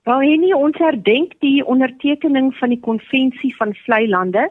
Wel, 0.05 0.55
ons 0.55 0.79
herdenk 0.79 1.33
die 1.41 1.67
ondertekening 1.67 2.55
van 2.55 2.69
die 2.69 2.81
konvensie 2.81 3.57
van 3.57 3.75
vlei 3.75 4.09
lande 4.09 4.51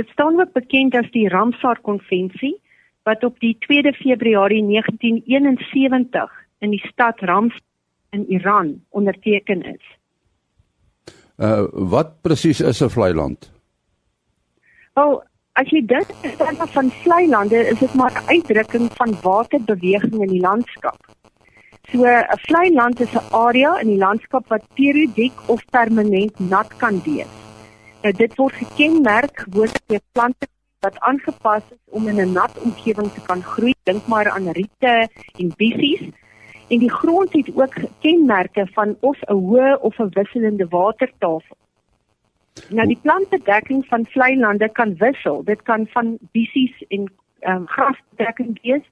Dit 0.00 0.08
staan 0.08 0.40
ook 0.40 0.52
bekend 0.52 0.94
as 0.96 1.08
die 1.12 1.28
Ramsar 1.28 1.80
konvensie 1.84 2.54
wat 3.04 3.24
op 3.24 3.40
die 3.44 3.56
2de 3.66 3.92
Februarie 3.98 4.62
1971 4.64 6.30
in 6.64 6.70
die 6.72 6.86
stad 6.86 7.20
Rams 7.20 7.56
in 8.16 8.24
Iran 8.32 8.78
onderteken 8.88 9.62
is. 9.62 9.84
Uh 11.36 11.66
wat 11.92 12.14
presies 12.24 12.60
is 12.60 12.80
'n 12.80 12.88
vlei 12.88 13.12
land? 13.14 13.52
Wel, 14.94 15.22
as 15.52 15.68
jy 15.68 15.82
dink 15.86 16.08
van 16.76 16.90
vlei 17.02 17.28
lande, 17.28 17.56
is 17.56 17.78
dit 17.78 17.94
maar 17.94 18.12
'n 18.12 18.28
uitdrukking 18.28 18.88
van 18.92 19.16
waterbeweging 19.22 20.16
in 20.22 20.32
die 20.32 20.40
landskap. 20.40 21.00
So 21.92 22.04
'n 22.04 22.40
vlei 22.48 22.72
land 22.72 23.00
is 23.00 23.12
'n 23.12 23.28
area 23.30 23.78
in 23.80 23.88
die 23.88 24.00
landskap 24.06 24.48
wat 24.48 24.64
periodiek 24.74 25.36
of 25.46 25.64
permanent 25.70 26.38
nat 26.38 26.76
kan 26.76 27.02
wees. 27.04 27.49
Nou 28.00 28.12
dit 28.16 28.34
word 28.40 28.54
gekenmerk 28.56 29.42
gewoonlik 29.44 29.82
deur 29.92 30.00
plante 30.16 30.46
wat 30.80 30.94
aangepas 31.04 31.64
is 31.74 31.80
om 31.92 32.06
in 32.08 32.20
'n 32.20 32.32
nat 32.32 32.54
omgewing 32.58 33.10
te 33.12 33.20
kan 33.26 33.42
groei. 33.42 33.74
Dink 33.82 34.06
maar 34.06 34.30
aan 34.30 34.48
riete 34.48 35.08
en 35.38 35.52
bissies. 35.56 36.08
En 36.68 36.78
die 36.78 36.90
grond 36.90 37.32
het 37.32 37.50
ook 37.54 37.74
kenmerke 38.00 38.66
van 38.72 38.96
of 39.00 39.18
'n 39.22 39.32
hoë 39.32 39.78
of 39.80 39.98
'n 39.98 40.08
wisselende 40.10 40.66
watertafel. 40.68 41.56
Nou 42.68 42.86
die 42.86 42.98
plantbedekking 43.02 43.86
van 43.86 44.06
vlei 44.06 44.38
lande 44.38 44.68
kan 44.68 44.96
wissel. 44.96 45.44
Dit 45.44 45.62
kan 45.62 45.86
van 45.86 46.18
bissies 46.32 46.84
en 46.88 47.12
ehm 47.40 47.56
um, 47.56 47.66
grasbedekking 47.66 48.62
wees 48.62 48.86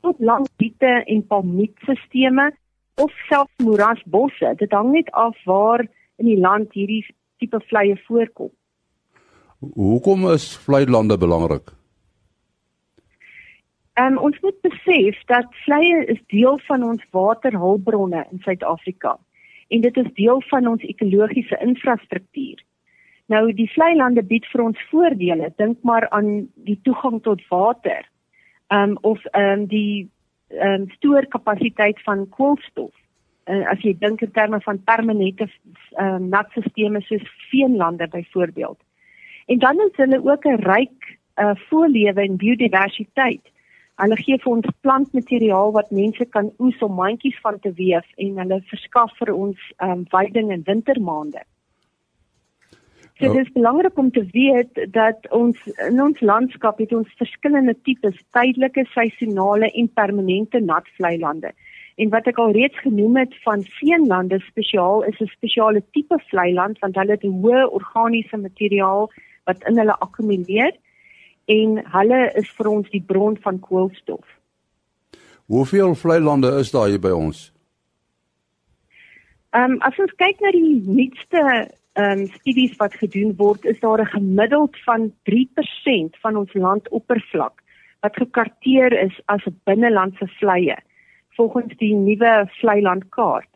tot 0.00 0.16
lang 0.18 0.48
riete 0.56 1.02
en 1.04 1.26
palmietstelsels 1.26 2.54
of 2.94 3.12
selfs 3.28 3.56
moerasbosse. 3.56 4.52
Dit 4.56 4.72
hang 4.72 4.90
net 4.90 5.10
af 5.10 5.44
waar 5.44 5.86
in 6.16 6.26
die 6.26 6.38
land 6.38 6.72
hierdie 6.72 7.04
tipe 7.38 7.60
vleie 7.70 7.96
voorkom. 8.06 8.50
Hoekom 9.58 10.28
is 10.30 10.52
vlei 10.66 10.84
lande 10.86 11.18
belangrik? 11.18 11.72
Um, 13.98 14.18
ons 14.22 14.36
moet 14.40 14.58
besef 14.62 15.16
dat 15.26 15.46
vleie 15.64 16.04
is 16.06 16.20
deel 16.30 16.60
van 16.68 16.84
ons 16.86 17.02
waterhulpbronne 17.10 18.26
in 18.30 18.42
Suid-Afrika 18.44 19.16
en 19.68 19.82
dit 19.82 19.96
is 19.96 20.12
deel 20.14 20.42
van 20.50 20.68
ons 20.70 20.84
ekologiese 20.86 21.58
infrastruktuur. 21.64 22.62
Nou 23.28 23.42
die 23.52 23.66
vlei 23.74 23.90
lande 23.96 24.22
bied 24.24 24.46
vir 24.52 24.62
ons 24.64 24.84
voordele. 24.92 25.50
Dink 25.60 25.82
maar 25.82 26.06
aan 26.14 26.46
die 26.64 26.78
toegang 26.86 27.18
tot 27.26 27.42
water. 27.50 28.06
Um 28.72 28.96
of 29.02 29.20
um 29.36 29.66
die 29.68 30.08
um 30.48 30.86
stoorkapasiteit 30.96 32.00
van 32.06 32.28
koolstof 32.28 32.94
uh, 33.48 33.64
as 33.72 33.80
jy 33.82 33.94
dink 33.98 34.22
in 34.22 34.32
terme 34.32 34.60
van 34.64 34.80
permanente 34.84 35.48
uh, 35.48 36.16
natstelsels 36.18 37.06
soos 37.08 37.28
veenlande 37.50 38.08
byvoorbeeld. 38.08 38.78
En 39.48 39.58
dan 39.58 39.80
is 39.86 39.96
hulle 39.96 40.20
ook 40.24 40.44
'n 40.44 40.62
ryk 40.62 41.18
uh, 41.36 41.54
voorlewe 41.68 42.20
en 42.20 42.36
biodiversiteit. 42.36 43.44
Hulle 43.98 44.16
gee 44.16 44.38
vir 44.38 44.52
ons 44.52 44.74
plantmateriaal 44.80 45.72
wat 45.72 45.90
mense 45.90 46.24
kan 46.24 46.52
oes 46.58 46.82
om 46.86 46.94
mandjies 46.94 47.38
van 47.42 47.58
te 47.58 47.72
weef 47.72 48.06
en 48.16 48.36
hulle 48.38 48.60
verskaf 48.70 49.14
vir 49.18 49.32
ons 49.34 49.72
um, 49.82 50.04
veiding 50.12 50.52
in 50.52 50.62
wintermaande. 50.66 51.42
So, 53.18 53.32
dit 53.32 53.46
is 53.46 53.52
belangrik 53.52 53.98
om 53.98 54.10
te 54.14 54.22
weet 54.30 54.78
dat 54.94 55.26
ons 55.34 55.58
in 55.88 56.02
ons 56.02 56.20
landskap 56.20 56.78
het 56.78 56.92
ons 56.94 57.16
verskillende 57.18 57.74
tipes 57.82 58.20
tydelike, 58.36 58.84
seisonale 58.92 59.72
en 59.74 59.90
permanente 59.90 60.60
natvlei 60.60 61.16
lande. 61.18 61.50
En 61.98 62.10
wat 62.14 62.28
ek 62.30 62.36
al 62.38 62.52
reeds 62.54 62.78
genoem 62.78 63.16
het 63.18 63.32
van 63.42 63.64
veenlande 63.80 64.38
spesiaal 64.46 65.02
is 65.04 65.18
'n 65.20 65.26
spesiale 65.26 65.82
tipe 65.90 66.18
vlei 66.30 66.52
land 66.54 66.78
want 66.78 66.94
hulle 66.94 67.10
het 67.10 67.24
'n 67.24 67.40
hoë 67.42 67.70
organiese 67.70 68.36
materiaal 68.36 69.10
wat 69.44 69.64
in 69.68 69.78
hulle 69.78 69.98
akkumuleer 69.98 70.72
en 71.46 71.82
hulle 71.96 72.20
is 72.34 72.50
vir 72.56 72.68
ons 72.68 72.90
die 72.90 73.02
bron 73.02 73.36
van 73.36 73.58
koolstof. 73.60 74.26
Hoeveel 75.46 75.94
vlei 75.94 76.20
lande 76.20 76.50
is 76.58 76.70
daar 76.70 76.88
hier 76.88 77.00
by 77.00 77.10
ons? 77.10 77.52
Ehm 79.50 79.72
um, 79.72 79.78
as 79.80 79.98
ons 79.98 80.14
kyk 80.16 80.40
na 80.40 80.50
die 80.50 80.82
nuutste 80.86 81.42
ehm 81.92 82.18
um, 82.18 82.26
studies 82.26 82.76
wat 82.76 82.94
gedoen 82.94 83.34
word, 83.36 83.64
is 83.64 83.80
daar 83.80 84.00
'n 84.00 84.14
gemiddeld 84.14 84.76
van 84.84 85.12
3% 85.22 86.16
van 86.20 86.36
ons 86.36 86.52
landoppervlak 86.54 87.62
wat 88.00 88.16
gekarteer 88.16 88.92
is 88.92 89.20
as 89.24 89.46
'n 89.46 89.60
binnelandse 89.64 90.26
vleie 90.38 90.78
volgens 91.38 91.76
die 91.78 91.94
nuwe 91.94 92.32
vleilandkaart. 92.58 93.48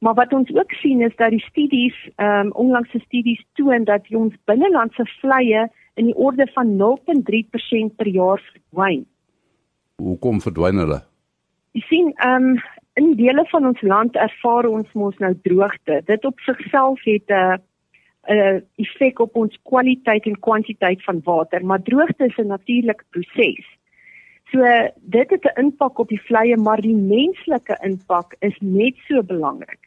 Maar 0.00 0.16
wat 0.16 0.32
ons 0.32 0.50
ook 0.54 0.72
sien 0.80 1.02
is 1.04 1.16
dat 1.16 1.30
die 1.30 1.44
studies, 1.44 1.96
ehm 2.16 2.46
um, 2.46 2.52
onlangse 2.64 2.98
studies 3.04 3.44
toon 3.58 3.84
dat 3.84 4.08
ons 4.16 4.34
binnelandse 4.48 5.04
vleie 5.20 5.68
in 6.00 6.08
die 6.08 6.16
orde 6.16 6.46
van 6.54 6.76
0.3% 6.80 7.96
per 7.96 8.08
jaar 8.08 8.40
verdwyn. 8.52 9.04
Hoekom 10.00 10.40
verdwyn 10.40 10.80
hulle? 10.82 11.00
Jy 11.76 11.82
sien, 11.88 12.12
ehm 12.16 12.52
um, 12.52 12.62
in 13.00 13.12
dele 13.16 13.44
van 13.52 13.66
ons 13.66 13.82
land 13.86 14.16
ervaar 14.16 14.66
ons 14.68 14.96
mos 14.98 15.18
nou 15.22 15.34
droogte. 15.46 16.00
Dit 16.08 16.24
op 16.24 16.40
sigself 16.48 17.04
het 17.04 17.28
'n 17.28 17.42
uh, 17.42 17.58
'n 18.28 18.36
uh, 18.36 18.60
effek 18.76 19.18
op 19.18 19.36
ons 19.36 19.58
kwaliteit 19.62 20.26
en 20.26 20.40
kwantiteit 20.40 21.04
van 21.04 21.20
water, 21.24 21.64
maar 21.64 21.82
droogte 21.82 22.24
is 22.24 22.36
'n 22.36 22.46
natuurlike 22.46 23.04
proses. 23.10 23.66
So 24.50 24.62
dit 24.96 25.30
het 25.30 25.44
'n 25.44 25.60
impak 25.60 25.98
op 25.98 26.08
die 26.08 26.22
vleie, 26.22 26.56
maar 26.56 26.80
die 26.80 26.94
menslike 26.94 27.78
impak 27.82 28.34
is 28.38 28.56
net 28.60 28.96
so 29.08 29.22
belangrik. 29.22 29.78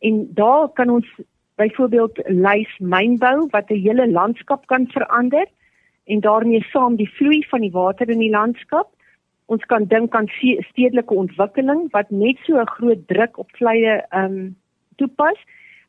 En 0.00 0.28
daar 0.34 0.68
kan 0.68 0.90
ons 0.90 1.06
byvoorbeeld 1.54 2.20
lys 2.26 2.78
mynbou 2.78 3.46
wat 3.50 3.70
'n 3.70 3.82
hele 3.86 4.10
landskap 4.10 4.66
kan 4.66 4.86
verander 4.86 5.46
en 6.04 6.20
daarmee 6.20 6.62
saam 6.62 6.96
die 6.96 7.10
vloei 7.10 7.44
van 7.48 7.60
die 7.60 7.70
water 7.70 8.08
in 8.08 8.18
die 8.18 8.30
landskap. 8.30 8.88
Ons 9.46 9.64
kan 9.64 9.84
dink 9.84 10.14
aan 10.14 10.28
stedelike 10.70 11.14
ontwikkeling 11.14 11.90
wat 11.90 12.10
net 12.10 12.38
so 12.42 12.60
'n 12.60 12.66
groot 12.76 13.08
druk 13.08 13.38
op 13.38 13.50
vleie 13.50 14.04
ehm 14.08 14.24
um, 14.24 14.56
toepas. 14.96 15.38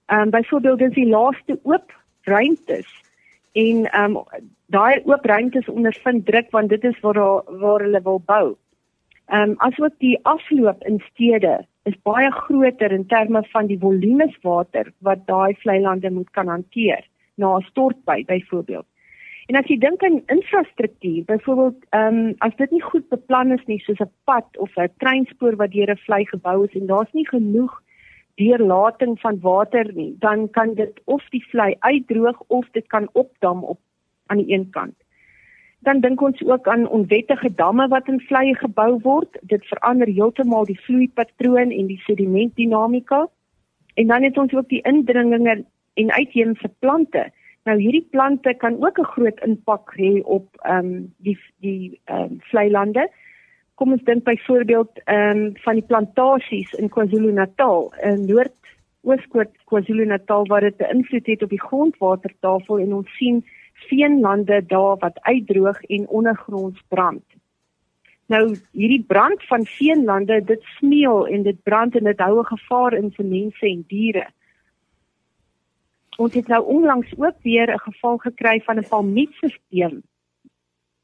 Ehm 0.06 0.22
um, 0.22 0.30
byvoorbeeld 0.30 0.82
is 0.82 0.94
die 0.94 1.08
laaste 1.08 1.60
oop 1.64 1.94
ruimtes 2.22 2.90
en 3.52 3.86
ehm 3.86 4.16
um, 4.16 4.24
daai 4.74 5.02
oop 5.06 5.26
ruimtes 5.26 5.70
ondervind 5.70 6.26
druk 6.26 6.52
want 6.52 6.70
dit 6.70 6.84
is 6.84 7.00
waar 7.06 7.20
waar 7.62 7.86
hulle 7.86 8.02
wil 8.02 8.22
bou. 8.26 8.46
Ehm 9.30 9.52
um, 9.52 9.56
asook 9.66 9.96
die 10.00 10.18
afloop 10.24 10.84
in 10.90 11.02
stede 11.08 11.56
is 11.90 11.98
baie 12.04 12.30
groter 12.32 12.92
in 12.92 13.08
terme 13.08 13.42
van 13.54 13.68
die 13.68 13.80
volumes 13.80 14.38
water 14.44 14.92
wat 15.08 15.26
daai 15.26 15.56
vlei 15.64 15.80
lande 15.82 16.12
moet 16.12 16.30
kan 16.38 16.48
hanteer 16.48 17.04
na 17.36 17.58
'n 17.58 17.68
stortby 17.72 18.24
byvoorbeeld. 18.26 18.86
En 19.50 19.56
as 19.56 19.66
jy 19.66 19.78
dink 19.78 20.04
aan 20.04 20.22
infrastruktuur, 20.26 21.24
byvoorbeeld 21.26 21.86
ehm 21.90 22.18
um, 22.18 22.34
as 22.38 22.56
dit 22.56 22.72
nie 22.72 22.82
goed 22.82 23.10
beplan 23.10 23.52
is 23.52 23.66
nie 23.66 23.80
soos 23.80 24.02
'n 24.06 24.12
pad 24.26 24.58
of 24.58 24.78
'n 24.78 24.94
treinspoor 24.98 25.56
wat 25.56 25.72
deur 25.72 25.92
'n 25.92 26.04
vlei 26.06 26.26
gebou 26.26 26.66
is 26.66 26.76
en 26.82 26.86
daar's 26.86 27.14
nie 27.14 27.28
genoeg 27.28 27.82
deurlating 28.36 29.20
van 29.20 29.40
water 29.42 29.94
nie, 29.94 30.16
dan 30.20 30.50
kan 30.50 30.74
dit 30.74 31.02
of 31.06 31.24
die 31.30 31.46
vlei 31.52 31.76
uitdroog 31.80 32.40
of 32.48 32.66
dit 32.72 32.88
kan 32.88 33.10
opdam 33.14 33.64
op 33.64 33.80
aan 34.30 34.42
die 34.42 34.54
een 34.54 34.70
kant. 34.76 34.96
Dan 35.80 36.00
dink 36.04 36.22
ons 36.22 36.42
ook 36.44 36.68
aan 36.68 36.88
onwettige 36.88 37.54
damme 37.56 37.88
wat 37.88 38.08
in 38.08 38.20
vleie 38.20 38.56
gebou 38.56 39.00
word. 39.04 39.38
Dit 39.42 39.66
verander 39.66 40.08
heeltemal 40.08 40.66
die 40.68 40.80
vloeipatroon 40.86 41.72
en 41.72 41.88
die 41.88 42.02
sedimentdinamika. 42.04 43.28
En 43.94 44.08
dan 44.08 44.24
het 44.24 44.38
ons 44.38 44.54
ook 44.54 44.70
die 44.70 44.82
indringinge 44.82 45.64
en 45.94 46.12
uitheemse 46.12 46.72
plante. 46.80 47.30
Nou 47.68 47.78
hierdie 47.80 48.08
plante 48.12 48.54
kan 48.58 48.76
ook 48.84 49.00
'n 49.00 49.12
groot 49.16 49.40
impak 49.46 49.94
hê 49.96 50.22
op 50.24 50.48
ehm 50.62 50.86
um, 50.86 51.14
die 51.18 51.40
die 51.60 52.00
ehm 52.06 52.22
um, 52.22 52.38
vlei 52.52 52.70
lande 52.72 53.10
kom 53.80 53.92
ons 53.92 54.04
dink 54.04 54.24
byvoorbeeld 54.24 55.02
ehm 55.04 55.38
um, 55.38 55.52
van 55.64 55.74
die 55.74 55.88
plantasies 55.92 56.72
in 56.74 56.90
KwaZulu-Natal 56.90 57.94
in 58.04 58.26
Noord-Oos 58.26 59.28
KwaZulu-Natal 59.66 60.48
waar 60.48 60.62
dit 60.62 60.80
'n 60.80 60.96
invloed 60.96 61.26
het 61.26 61.44
op 61.44 61.50
die 61.50 61.62
grondwatertafel 61.62 62.80
en 62.80 62.94
ons 62.94 63.16
sien 63.18 63.46
veenlande 63.88 64.66
daar 64.66 64.98
wat 64.98 65.22
uitdroog 65.22 65.82
en 65.82 66.08
ondergronds 66.08 66.82
brand. 66.88 67.24
Nou 68.26 68.58
hierdie 68.72 69.04
brand 69.08 69.44
van 69.48 69.66
veenlande, 69.66 70.44
dit 70.44 70.64
smeul 70.78 71.28
en 71.28 71.44
dit 71.44 71.64
brand 71.64 71.96
en 71.96 72.04
dit 72.04 72.20
hou 72.20 72.40
'n 72.40 72.46
gevaar 72.46 72.94
in 72.94 73.12
vir 73.12 73.26
mense 73.26 73.66
en 73.66 73.84
diere. 73.88 74.28
Ons 76.18 76.34
het 76.34 76.48
nou 76.48 76.66
onlangs 76.66 77.14
ook 77.18 77.38
weer 77.42 77.74
'n 77.74 77.80
geval 77.80 78.18
gekry 78.18 78.62
van 78.62 78.78
'n 78.78 78.88
palmietstelsel 78.90 80.02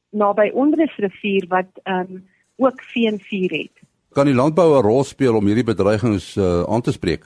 naby 0.10 0.50
Ondresrivier 0.54 1.46
wat 1.48 1.70
ehm 1.84 2.00
um, 2.00 2.26
ook 2.58 2.82
veenvuur 2.82 3.52
het. 3.52 3.82
Kan 4.10 4.26
die 4.26 4.36
landbou 4.36 4.78
'n 4.78 4.82
rol 4.82 5.04
speel 5.04 5.36
om 5.36 5.46
hierdie 5.46 5.64
bedreigings 5.64 6.36
uh, 6.36 6.64
aan 6.64 6.82
te 6.82 6.92
spreek? 6.92 7.26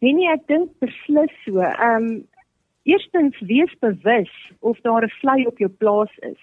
Nee 0.00 0.12
nee, 0.12 0.28
ek 0.28 0.46
dink 0.46 0.70
beslis 0.78 1.32
so. 1.44 1.60
Ehm 1.60 2.02
um, 2.02 2.26
eerstens 2.84 3.38
wees 3.40 3.72
bewus 3.80 4.32
of 4.60 4.80
daar 4.80 5.04
'n 5.04 5.16
vlei 5.20 5.46
op 5.46 5.58
jou 5.58 5.70
plaas 5.70 6.14
is. 6.18 6.42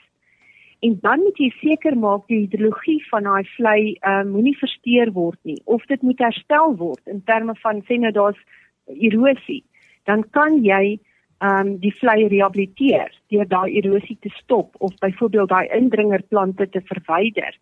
En 0.80 0.98
dan 1.02 1.20
moet 1.20 1.38
jy 1.38 1.50
seker 1.62 1.98
maak 1.98 2.28
die 2.28 2.40
hidrologie 2.40 3.02
van 3.10 3.24
daai 3.24 3.44
vlei 3.56 3.82
ehm 4.02 4.20
um, 4.20 4.32
moenie 4.32 4.58
versteur 4.58 5.12
word 5.12 5.40
nie 5.44 5.62
of 5.66 5.86
dit 5.86 6.02
moet 6.02 6.20
herstel 6.20 6.76
word 6.78 7.02
in 7.06 7.22
terme 7.24 7.56
van 7.56 7.82
sê 7.82 8.00
nou 8.00 8.12
daar's 8.12 8.42
erosie. 8.86 9.64
Dan 10.04 10.24
kan 10.30 10.64
jy 10.64 11.00
um 11.42 11.78
die 11.82 11.94
vlei 12.00 12.28
rehabiliteer 12.28 13.14
deur 13.34 13.48
daai 13.50 13.78
erosie 13.78 14.18
te 14.22 14.30
stop 14.30 14.76
of 14.80 14.98
byvoorbeeld 15.02 15.50
daai 15.50 15.68
indringerplante 15.78 16.70
te 16.70 16.82
verwyder. 16.82 17.54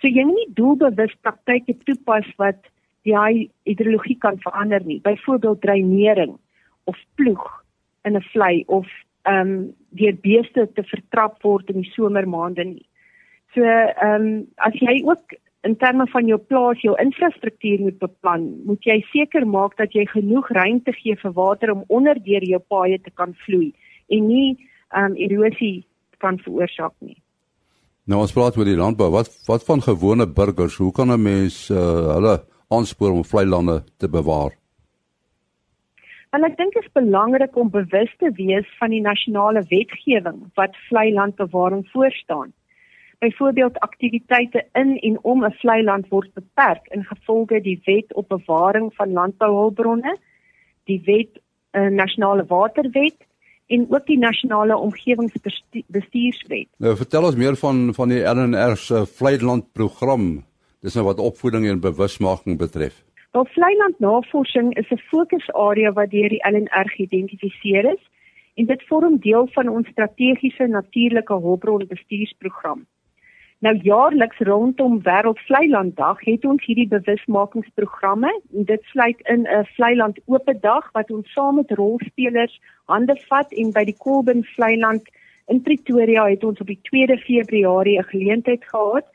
So 0.00 0.08
jy 0.08 0.24
moet 0.24 0.34
nie 0.34 0.54
doelbewus 0.54 1.14
praktyke 1.20 1.76
toepas 1.84 2.26
wat 2.38 2.62
die 3.06 3.50
hidrologie 3.64 4.18
kan 4.18 4.38
verander 4.42 4.82
nie. 4.84 5.00
Byvoorbeeld 5.00 5.60
dreinering 5.62 6.38
of 6.84 6.98
ploeg 7.14 7.65
in 8.06 8.16
'n 8.16 8.28
vlei 8.32 8.64
of 8.66 8.86
um 9.28 9.74
deur 9.98 10.14
beeste 10.22 10.68
te 10.74 10.82
vertrap 10.82 11.42
word 11.42 11.70
in 11.70 11.82
die 11.82 11.92
somermaande 11.94 12.64
nie. 12.64 12.86
So 13.54 13.62
um 14.08 14.46
as 14.56 14.74
jy 14.80 15.02
ook 15.04 15.34
in 15.66 15.76
terme 15.76 16.06
van 16.12 16.26
jou 16.30 16.38
plaas 16.38 16.80
jou 16.84 16.94
infrastruktuur 17.02 17.80
moet 17.80 17.98
beplan, 17.98 18.46
moet 18.64 18.82
jy 18.86 19.00
seker 19.10 19.46
maak 19.46 19.76
dat 19.76 19.92
jy 19.92 20.06
genoeg 20.06 20.50
ruimte 20.54 20.92
gee 20.92 21.16
vir 21.16 21.32
water 21.32 21.72
om 21.72 21.84
onder 21.88 22.14
deur 22.14 22.44
jou 22.44 22.62
paaie 22.74 22.98
te 23.02 23.10
kan 23.10 23.34
vloei 23.46 23.72
en 24.08 24.26
nie 24.26 24.56
um 24.96 25.16
erosie 25.16 25.84
kan 26.18 26.38
veroorsaak 26.38 26.94
nie. 27.00 27.18
Nou 28.06 28.20
ons 28.22 28.32
praat 28.32 28.56
oor 28.56 28.68
die 28.68 28.78
landbou. 28.78 29.10
Wat 29.10 29.32
wat 29.48 29.64
van 29.66 29.82
gewone 29.82 30.26
burgers? 30.26 30.76
Hoe 30.78 30.92
kan 30.92 31.10
'n 31.10 31.22
mens 31.22 31.70
uh, 31.70 32.14
hulle 32.14 32.36
aanspoor 32.68 33.10
om 33.10 33.24
vlei 33.24 33.44
lande 33.44 33.82
te 33.98 34.08
bewaar? 34.08 34.54
En 36.36 36.44
ek 36.44 36.58
dink 36.58 36.74
dit 36.76 36.84
is 36.84 36.92
belangrik 36.92 37.54
om 37.56 37.70
bewus 37.72 38.10
te 38.20 38.28
wees 38.36 38.66
van 38.76 38.92
die 38.92 39.00
nasionale 39.00 39.62
wetgewing 39.70 40.42
wat 40.60 40.74
vlei 40.88 41.08
landbewaring 41.16 41.86
voorstaan. 41.94 42.52
Byvoorbeeld 43.24 43.78
aktiwiteite 43.86 44.66
in 44.76 44.98
en 45.08 45.16
om 45.22 45.44
'n 45.44 45.56
vlei 45.60 45.82
land 45.82 46.08
word 46.08 46.34
beperk 46.34 46.84
in 46.92 47.04
gevolge 47.04 47.60
die 47.60 47.80
wet 47.84 48.14
op 48.14 48.28
bewaring 48.28 48.92
van 48.94 49.12
landbouhulpbronne, 49.12 50.16
die 50.84 51.02
wet 51.06 51.32
'n 51.32 51.40
uh, 51.78 51.86
eh, 51.86 51.92
nasionale 51.92 52.44
waterwet 52.46 53.16
en 53.66 53.86
ook 53.88 54.06
die 54.06 54.18
nasionale 54.18 54.76
omgewingsbestuurswet. 54.76 56.68
Nou 56.76 56.96
vertel 56.96 57.24
ons 57.24 57.36
meer 57.36 57.56
van 57.56 57.94
van 57.94 58.08
die 58.08 58.20
LNR 58.20 58.76
se 58.76 59.06
vlei 59.06 59.40
land 59.40 59.72
program. 59.72 60.44
Dis 60.80 60.94
nou 60.94 61.06
wat 61.06 61.18
opvoeding 61.18 61.66
en 61.68 61.80
bewusmaking 61.80 62.58
betref. 62.58 63.05
Wel 63.32 63.46
vlei 63.46 63.76
land 63.76 63.98
navorsing 63.98 64.76
is 64.76 64.90
'n 64.90 65.06
fokusarea 65.10 65.92
wat 65.92 66.10
deur 66.10 66.28
die 66.28 66.44
LNR 66.50 66.88
geïdentifiseer 66.96 67.84
is 67.94 68.04
en 68.54 68.66
dit 68.66 68.82
vorm 68.86 69.18
deel 69.18 69.48
van 69.52 69.68
ons 69.68 69.88
strategiese 69.88 70.66
natuurlike 70.66 71.32
hulpbron 71.32 71.86
bestuursprogram. 71.88 72.86
Nou 73.58 73.78
jaarliks 73.82 74.38
rondom 74.38 75.02
Wêreld 75.02 75.38
Vleiland 75.38 75.96
Dag 75.96 76.20
het 76.20 76.44
ons 76.44 76.64
hierdie 76.64 76.88
bewusmakingsprogramme 76.88 78.32
en 78.54 78.64
dit 78.64 78.82
sluit 78.92 79.20
in 79.32 79.46
'n 79.48 79.64
Vleiland 79.64 80.18
Oop 80.26 80.52
Dag 80.60 80.90
wat 80.92 81.10
ons 81.10 81.32
saam 81.32 81.54
met 81.54 81.70
rolspelers 81.70 82.60
hande 82.84 83.16
vat 83.28 83.52
en 83.52 83.72
by 83.72 83.84
die 83.84 83.96
Kolben 83.96 84.44
Vleiland 84.44 85.08
in 85.46 85.62
Pretoria 85.62 86.28
het 86.28 86.44
ons 86.44 86.60
op 86.60 86.66
die 86.66 86.80
2de 86.82 87.18
Februarie 87.18 87.98
'n 87.98 88.10
geleentheid 88.12 88.64
gehad 88.64 89.06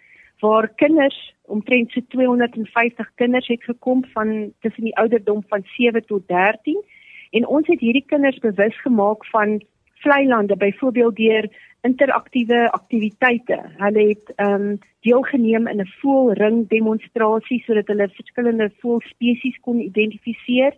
waar 0.41 0.67
kinders 0.75 1.17
omtrent 1.41 1.91
so 1.91 2.01
250 2.08 3.12
kinders 3.15 3.47
het 3.47 3.63
gekom 3.63 4.06
van 4.13 4.54
tussen 4.60 4.84
die 4.84 4.97
ouderdom 4.97 5.43
van 5.47 5.63
7 5.77 6.06
tot 6.06 6.27
13 6.27 6.84
en 7.32 7.47
ons 7.47 7.67
het 7.67 7.80
hierdie 7.80 8.06
kinders 8.06 8.39
bewus 8.43 8.82
gemaak 8.82 9.25
van 9.25 9.62
vleilande 10.01 10.58
byvoorbeeld 10.58 11.15
deur 11.15 11.49
interaktiewe 11.82 12.71
aktiwiteite. 12.71 13.60
Hulle 13.77 14.08
het 14.08 14.34
ehm 14.36 14.54
um, 14.54 14.80
deelgeneem 15.01 15.67
in 15.67 15.82
'n 15.82 15.93
voelring 16.01 16.67
demonstrasie 16.69 17.63
sodat 17.65 17.88
hulle 17.88 18.10
verskillende 18.10 18.71
voelspesies 18.80 19.58
kon 19.60 19.80
identifiseer. 19.80 20.73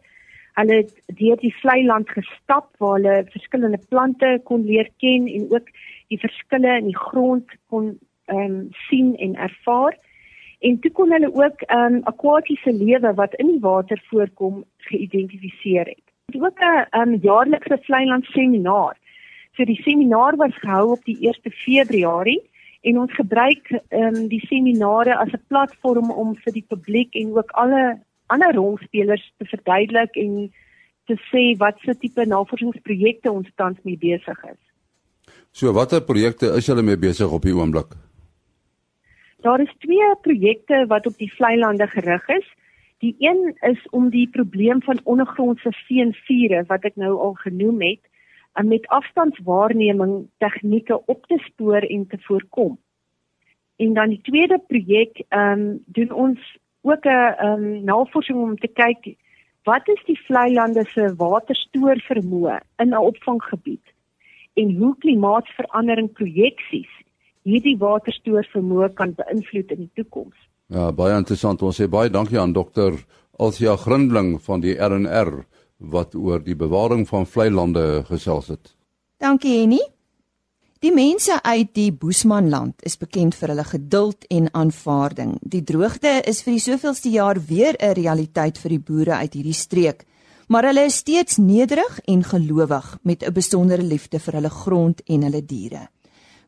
Hulle 0.54 0.76
het 0.76 0.94
deur 1.06 1.38
die 1.38 1.56
vleiland 1.56 2.10
gestap 2.10 2.68
waar 2.78 2.94
hulle 2.94 3.26
verskillende 3.30 3.80
plante 3.90 4.40
kon 4.44 4.66
leer 4.66 4.90
ken 4.98 5.28
en 5.28 5.52
ook 5.52 5.68
die 6.08 6.20
verskille 6.20 6.78
in 6.78 6.86
die 6.86 6.98
grond 6.98 7.52
kon 7.68 8.00
ehm 8.26 8.40
um, 8.40 8.68
sien 8.88 9.16
en 9.18 9.36
ervaar. 9.36 9.98
En 10.60 10.80
toe 10.80 10.92
kon 10.92 11.12
hulle 11.12 11.34
ook 11.34 11.62
ehm 11.62 11.94
um, 11.94 12.02
akwatiese 12.04 12.74
lewe 12.74 13.14
wat 13.14 13.34
in 13.36 13.48
die 13.48 13.60
water 13.60 14.02
voorkom 14.10 14.64
geïdentifiseer 14.78 15.86
het. 15.86 16.06
Dit 16.26 16.42
was 16.42 16.54
'n 16.56 17.00
um, 17.00 17.16
jaarlikse 17.22 17.78
vleiland 17.82 18.26
seminar 18.26 18.98
So 19.54 19.66
die 19.70 19.78
seminar 19.86 20.36
was 20.38 20.56
gehou 20.58 20.96
op 20.96 21.04
die 21.06 21.18
1 21.22 21.52
Februarie 21.54 22.42
en 22.82 22.98
ons 23.00 23.14
gebruik 23.14 23.70
ehm 23.72 24.16
um, 24.16 24.28
die 24.28 24.42
seminare 24.50 25.16
as 25.16 25.30
'n 25.34 25.46
platform 25.48 26.12
om 26.12 26.36
vir 26.36 26.54
die 26.54 26.66
publiek 26.68 27.14
en 27.16 27.38
ook 27.38 27.52
alle 27.52 28.00
ander 28.28 28.54
rolspelers 28.54 29.34
te 29.38 29.46
verduidelik 29.46 30.16
en 30.16 30.52
te 31.06 31.18
sê 31.30 31.58
wat 31.58 31.78
se 31.86 31.98
tipe 31.98 32.26
navorsingsprojekte 32.26 33.32
ons 33.32 33.50
tans 33.56 33.78
mee 33.84 33.98
besig 33.98 34.44
is. 34.44 34.62
So 35.52 35.72
watter 35.74 36.02
projekte 36.02 36.56
is 36.58 36.66
julle 36.66 36.82
mee 36.82 36.98
besig 36.98 37.32
op 37.32 37.42
die 37.42 37.54
oomblik? 37.54 37.94
Daar 39.44 39.60
is 39.60 39.76
twee 39.80 40.16
projekte 40.22 40.86
wat 40.88 41.06
op 41.06 41.18
die 41.20 41.34
vlei 41.34 41.58
lande 41.60 41.88
gerig 41.88 42.28
is. 42.28 42.46
Die 43.04 43.16
een 43.20 43.58
is 43.60 43.90
om 43.90 44.10
die 44.10 44.30
probleem 44.32 44.82
van 44.82 45.02
ondergrondse 45.04 45.72
veenvure 45.88 46.64
wat 46.70 46.86
ek 46.88 46.96
nou 46.96 47.18
al 47.26 47.34
genoem 47.42 47.82
het 47.84 48.00
en 48.54 48.68
met 48.72 48.88
afstandswaarneming 48.88 50.30
tegnieke 50.38 51.02
op 51.06 51.26
te 51.28 51.42
spoor 51.44 51.84
en 51.84 52.08
te 52.08 52.18
voorkom. 52.22 52.78
En 53.76 53.94
dan 53.94 54.16
die 54.16 54.22
tweede 54.22 54.62
projek, 54.68 55.24
ehm 55.28 55.60
um, 55.60 55.84
doen 55.86 56.12
ons 56.12 56.58
ook 56.82 57.04
'n 57.06 57.10
ehm 57.10 57.64
um, 57.64 57.84
navorsing 57.84 58.40
om 58.40 58.58
te 58.58 58.68
kyk 58.68 59.16
wat 59.64 59.88
is 59.88 60.04
die 60.06 60.20
vlei 60.26 60.54
lande 60.54 60.86
se 60.86 61.16
waterstoorvermoë 61.16 62.60
in 62.78 62.90
'n 62.90 63.08
opvanggebied 63.12 63.94
en 64.54 64.76
hoe 64.76 64.98
klimaatsverandering 64.98 66.12
projeksies 66.12 66.94
hierdie 67.44 67.78
waterstoorvermoë 67.78 68.94
kan 68.98 69.14
beïnvloed 69.18 69.72
in 69.76 69.86
die 69.86 69.92
toekoms. 69.96 70.38
Ja, 70.74 70.92
baie 70.92 71.18
interessant. 71.18 71.62
Ons 71.62 71.82
sê 71.82 71.90
baie 71.92 72.10
dankie 72.10 72.40
aan 72.40 72.54
dokter 72.54 72.96
Alsia 73.40 73.76
Grindling 73.78 74.38
van 74.42 74.62
die 74.62 74.78
RNR 74.78 75.44
wat 75.94 76.16
oor 76.16 76.40
die 76.44 76.56
bewaring 76.56 77.08
van 77.10 77.28
vlei 77.28 77.50
lande 77.52 78.04
gesels 78.08 78.48
het. 78.54 78.76
Dankie 79.20 79.60
Henny. 79.60 79.82
Die 80.84 80.92
mense 80.92 81.38
uit 81.44 81.70
die 81.78 81.92
Boesmanland 81.96 82.82
is 82.84 82.98
bekend 83.00 83.38
vir 83.40 83.54
hulle 83.54 83.64
geduld 83.64 84.26
en 84.28 84.50
aanvaarding. 84.52 85.38
Die 85.40 85.64
droogte 85.64 86.18
is 86.28 86.42
vir 86.44 86.58
die 86.58 86.64
soveelste 86.64 87.10
jaar 87.10 87.40
weer 87.40 87.76
'n 87.80 87.96
realiteit 87.96 88.58
vir 88.58 88.70
die 88.70 88.84
boere 88.84 89.16
uit 89.16 89.34
hierdie 89.34 89.56
streek, 89.56 90.06
maar 90.48 90.64
hulle 90.68 90.84
is 90.86 90.98
steeds 90.98 91.38
nederig 91.38 92.00
en 92.06 92.24
gelowig 92.24 92.98
met 93.04 93.24
'n 93.24 93.34
besondere 93.34 93.84
liefde 93.84 94.20
vir 94.20 94.34
hulle 94.34 94.50
grond 94.50 95.02
en 95.08 95.24
hulle 95.24 95.46
diere. 95.46 95.88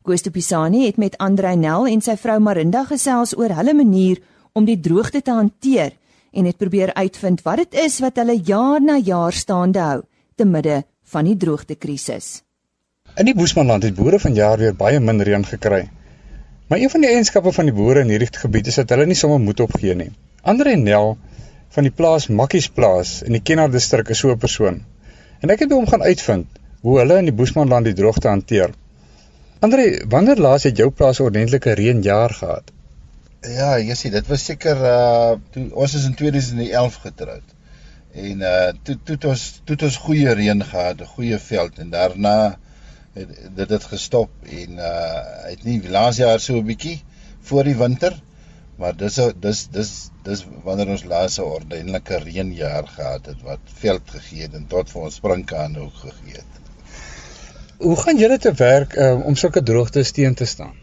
Koosto 0.05 0.29
Pisani 0.29 0.83
het 0.85 0.97
met 1.01 1.15
Andrei 1.17 1.55
Nel 1.57 1.87
en 1.89 2.01
sy 2.05 2.13
vrou 2.21 2.35
Marinda 2.37 2.83
gesels 2.85 3.31
oor 3.39 3.49
hulle 3.57 3.73
manier 3.73 4.19
om 4.53 4.67
die 4.67 4.77
droogte 4.77 5.23
te 5.25 5.33
hanteer 5.33 5.95
en 6.29 6.45
het 6.45 6.59
probeer 6.61 6.91
uitvind 6.93 7.41
wat 7.47 7.63
dit 7.63 7.77
is 7.87 7.95
wat 8.03 8.21
hulle 8.21 8.35
jaar 8.45 8.83
na 8.85 8.99
jaar 9.01 9.33
staande 9.33 9.81
hou 9.81 10.03
te 10.37 10.45
midde 10.45 10.83
van 11.09 11.25
die 11.25 11.33
droogtekrisis. 11.41 12.27
In 13.17 13.31
die 13.31 13.33
Boesmanland 13.33 13.87
het 13.89 13.97
boere 13.97 14.21
vanjaar 14.21 14.61
weer 14.61 14.77
baie 14.77 15.01
min 15.01 15.25
reën 15.25 15.47
gekry. 15.55 15.81
Maar 16.69 16.85
een 16.85 16.93
van 16.93 17.01
die 17.01 17.09
eienskappe 17.09 17.55
van 17.57 17.71
die 17.71 17.75
boere 17.81 18.05
in 18.05 18.13
hierdie 18.13 18.29
gebied 18.43 18.69
is 18.69 18.77
dat 18.83 18.93
hulle 18.93 19.09
nie 19.09 19.17
sommer 19.17 19.41
moed 19.41 19.65
opgee 19.65 19.97
nie. 19.97 20.11
Andre 20.43 20.77
en 20.77 20.85
Nel 20.85 21.17
van 21.73 21.89
die 21.89 21.95
plaas 22.03 22.29
Makkies 22.29 22.69
plaas 22.69 23.17
in 23.25 23.33
die 23.39 23.41
Kenner 23.41 23.73
distrik 23.73 24.13
is 24.13 24.21
so 24.21 24.29
'n 24.29 24.37
persoon. 24.37 24.81
En 25.41 25.49
ek 25.49 25.65
het 25.65 25.69
by 25.69 25.81
hom 25.81 25.89
gaan 25.89 26.05
uitvind 26.05 26.45
hoe 26.81 26.99
hulle 26.99 27.17
in 27.17 27.33
die 27.33 27.39
Boesmanland 27.41 27.85
die 27.85 27.97
droogte 27.97 28.27
hanteer. 28.27 28.77
Andre, 29.65 29.85
wanneer 30.13 30.41
laas 30.45 30.65
het 30.67 30.77
jou 30.77 30.89
plaas 30.91 31.19
'n 31.19 31.27
ordentlike 31.27 31.71
reënjaar 31.79 32.33
gehad? 32.39 32.71
Ja, 33.41 33.69
jy 33.77 33.95
sien, 33.95 34.11
dit 34.11 34.27
was 34.27 34.43
seker 34.45 34.81
uh 34.89 35.31
toe 35.53 35.63
ons 35.83 35.93
is 35.99 36.05
in 36.09 36.15
2011 36.19 36.99
getroud. 37.05 37.55
En 38.25 38.43
uh 38.49 38.67
toe 38.83 38.95
toe 39.03 39.17
ons 39.31 39.45
toe 39.65 39.77
ons 39.87 39.97
goeie 40.07 40.35
reën 40.41 40.61
gehad, 40.73 41.01
'n 41.01 41.13
goeie 41.15 41.39
veld 41.47 41.79
en 41.79 41.89
daarna 41.89 42.35
het 43.15 43.31
dit 43.55 43.69
het 43.69 43.87
gestop 43.93 44.29
en 44.61 44.77
uh 44.89 45.23
het 45.49 45.63
nie 45.63 45.79
laas 45.97 46.21
jaar 46.21 46.39
so 46.39 46.59
'n 46.59 46.69
bietjie 46.69 46.99
voor 47.49 47.63
die 47.63 47.77
winter 47.81 48.21
maar 48.77 48.95
dis 48.99 49.19
dis 49.47 49.67
dis 49.71 49.91
dis 50.27 50.45
wanneer 50.67 50.93
ons 50.97 51.05
laas 51.13 51.39
'n 51.39 51.49
ordentlike 51.57 52.19
reënjaar 52.27 52.87
gehad 52.97 53.25
het 53.31 53.41
wat 53.49 53.73
veld 53.81 54.13
gegee 54.17 54.41
het 54.45 54.53
en 54.53 54.67
tot 54.67 54.93
vir 54.93 55.01
ons 55.09 55.15
sprinkane 55.21 55.79
ook 55.79 55.97
gegee 56.05 56.37
het. 56.41 56.64
Hoe 57.77 57.95
gaan 57.95 58.17
julle 58.17 58.37
te 58.39 58.53
werk 58.53 58.95
um, 58.95 59.21
om 59.21 59.35
sulke 59.35 59.63
droogtes 59.63 60.11
teen 60.11 60.33
te 60.33 60.45
staan? 60.45 60.73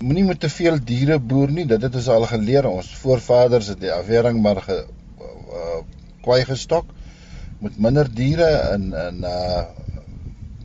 Moenie 0.00 0.24
met 0.24 0.40
te 0.40 0.48
veel 0.50 0.78
diere 0.84 1.18
boer 1.18 1.50
nie, 1.52 1.66
dit 1.66 1.82
het 1.82 1.94
ons 1.94 2.08
al 2.08 2.26
geleer. 2.30 2.66
Ons 2.66 2.88
voorvaders 3.02 3.68
het 3.74 3.80
die 3.80 3.92
afwering 3.92 4.40
maar 4.42 4.62
ge 4.64 4.78
uh, 4.82 5.82
kwaai 6.24 6.44
gestok 6.48 6.90
met 7.62 7.78
minder 7.78 8.08
diere 8.10 8.50
in 8.74 8.90
in 9.06 9.24
uh 9.28 9.62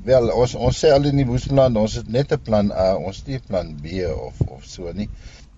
Wel, 0.07 0.29
ons 0.31 0.53
ons 0.55 0.77
sê 0.79 0.87
al 0.95 1.09
in 1.09 1.17
die 1.19 1.25
Boesmanland, 1.27 1.75
ons 1.81 1.97
het 1.99 2.07
net 2.07 2.31
'n 2.31 2.39
plan 2.39 2.69
A, 2.71 2.95
ons 2.95 3.17
het 3.17 3.27
nie 3.27 3.39
plan 3.47 3.73
B 3.83 4.05
of 4.07 4.39
of 4.55 4.63
so 4.63 4.93
nie. 4.95 5.09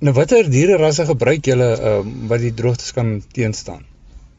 Nou 0.02 0.14
watter 0.18 0.50
diere 0.50 0.78
rasse 0.82 1.06
gebruik 1.06 1.46
julle 1.46 1.68
uh, 1.78 2.00
wat 2.32 2.42
die 2.42 2.54
droogtes 2.62 2.90
kan 2.98 3.12
teenstaan? 3.38 3.86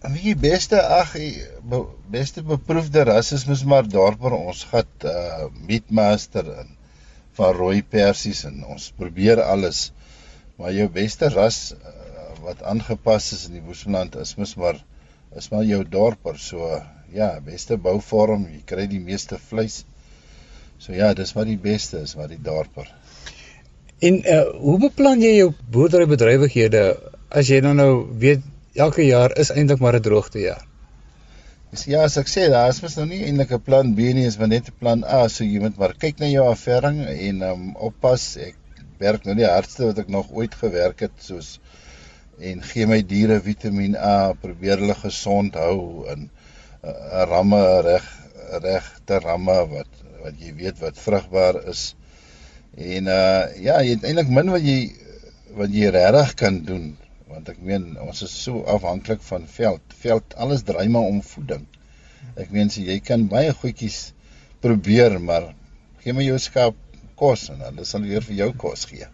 En 0.01 0.15
wie 0.17 0.33
beste 0.37 0.81
ag 0.81 1.13
be, 1.69 1.79
beste 2.09 2.43
beproefde 2.43 3.05
ras 3.05 3.33
is 3.37 3.65
maar 3.69 3.89
dorper 3.89 4.33
ons 4.33 4.63
gat 4.71 5.05
uh 5.05 5.49
Meatmaster 5.69 6.47
in 6.63 6.71
van 7.37 7.53
rooi 7.57 7.83
persies 7.83 8.45
en 8.49 8.63
ons 8.65 8.87
probeer 8.97 9.43
alles. 9.43 9.91
Maar 10.57 10.73
jou 10.73 10.87
beste 10.93 11.29
ras 11.35 11.59
uh, 11.73 11.93
wat 12.45 12.63
aangepas 12.63 13.33
is 13.37 13.45
in 13.49 13.59
die 13.59 13.67
Boesmanland 13.67 14.17
is 14.17 14.37
mos 14.41 14.57
maar 14.57 14.81
is 15.37 15.51
maar 15.53 15.65
jou 15.69 15.83
dorper 15.85 16.39
so 16.41 16.81
ja, 17.13 17.29
beste 17.45 17.77
bouvorm, 17.77 18.47
jy 18.49 18.61
kry 18.67 18.87
die 18.91 19.03
meeste 19.03 19.37
vleis. 19.51 19.83
So 20.81 20.95
ja, 20.97 21.13
dis 21.15 21.35
wat 21.37 21.49
die 21.51 21.59
beste 21.61 22.01
is, 22.07 22.15
wat 22.17 22.31
die 22.33 22.41
dorper. 22.41 22.89
En 24.01 24.17
uh 24.25 24.45
hoe 24.65 24.79
beplan 24.87 25.21
jy 25.21 25.35
jou 25.37 25.51
boerderybedrywighede 25.77 26.85
as 27.29 27.53
jy 27.53 27.61
dan 27.61 27.77
nou 27.83 27.93
weet 28.23 28.47
elke 28.75 29.03
jaar 29.03 29.33
is 29.39 29.51
eintlik 29.51 29.81
maar 29.81 29.97
'n 29.99 30.03
droogte 30.03 30.41
jaar? 30.41 30.67
Dis 31.71 31.85
ja, 31.85 32.03
as 32.03 32.17
ek 32.19 32.27
sê 32.27 32.49
daar 32.51 32.69
is 32.69 32.81
mos 32.83 32.97
nou 32.97 33.07
nie 33.07 33.25
eintlik 33.25 33.53
'n 33.53 33.63
plan 33.63 33.95
B 33.95 33.99
nie, 34.15 34.27
is 34.27 34.39
maar 34.39 34.49
net 34.49 34.69
'n 34.69 34.79
plan 34.79 35.05
A, 35.05 35.29
so 35.29 35.45
jy 35.45 35.61
moet 35.61 35.77
maar 35.79 35.95
kyk 35.95 36.19
na 36.19 36.27
jou 36.27 36.47
afering 36.47 37.07
en 37.07 37.43
um 37.43 37.77
oppas. 37.77 38.37
Ek 38.37 38.57
werk 38.99 39.25
nou 39.25 39.35
die 39.35 39.47
hardste 39.47 39.87
wat 39.87 39.99
ek 39.99 40.09
nog 40.09 40.31
ooit 40.31 40.55
gewerk 40.55 41.01
het 41.01 41.17
soos 41.19 41.59
en 42.41 42.63
gee 42.63 42.87
my 42.87 43.03
diere 43.03 43.41
Vitamiin 43.41 43.97
A, 43.97 44.33
probeer 44.33 44.79
hulle 44.79 44.95
gesond 44.95 45.55
hou 45.55 46.07
en 46.09 46.21
'n 46.21 46.31
uh, 46.89 47.25
ramme 47.29 47.83
reg 47.83 48.07
reg 48.63 48.87
te 49.05 49.19
ramme 49.19 49.67
wat 49.75 49.93
wat 50.23 50.35
jy 50.39 50.55
weet 50.55 50.79
wat 50.81 50.99
vrugbaar 50.99 51.69
is. 51.69 51.95
En 52.77 53.07
uh 53.07 53.47
ja, 53.57 53.81
jy 53.83 53.95
het 53.95 54.05
eintlik 54.05 54.29
min 54.29 54.51
wat 54.51 54.63
jy 54.63 54.93
wat 55.57 55.71
jy 55.75 55.91
regtig 55.91 56.35
kan 56.35 56.65
doen 56.65 56.97
want 57.31 57.49
ek 57.53 57.61
meen 57.63 57.95
ons 58.03 58.23
is 58.27 58.33
so 58.45 58.65
afhanklik 58.75 59.23
van 59.27 59.47
veld. 59.47 59.83
Veld 60.03 60.35
alles 60.37 60.65
draai 60.67 60.89
maar 60.89 61.09
om 61.09 61.23
voeding. 61.23 61.67
Ek 62.37 62.51
meen 62.55 62.71
so 62.71 62.83
jy 62.85 62.99
kan 63.05 63.29
baie 63.31 63.53
goedjies 63.55 64.13
probeer, 64.65 65.19
maar 65.19 65.53
gee 66.03 66.13
my 66.17 66.27
jou 66.27 66.39
skaap 66.39 66.77
kos 67.21 67.49
en 67.53 67.63
hulle 67.65 67.87
sal 67.89 68.05
weer 68.09 68.25
vir 68.27 68.37
jou 68.45 68.51
kos 68.65 68.87
gee. 68.91 69.09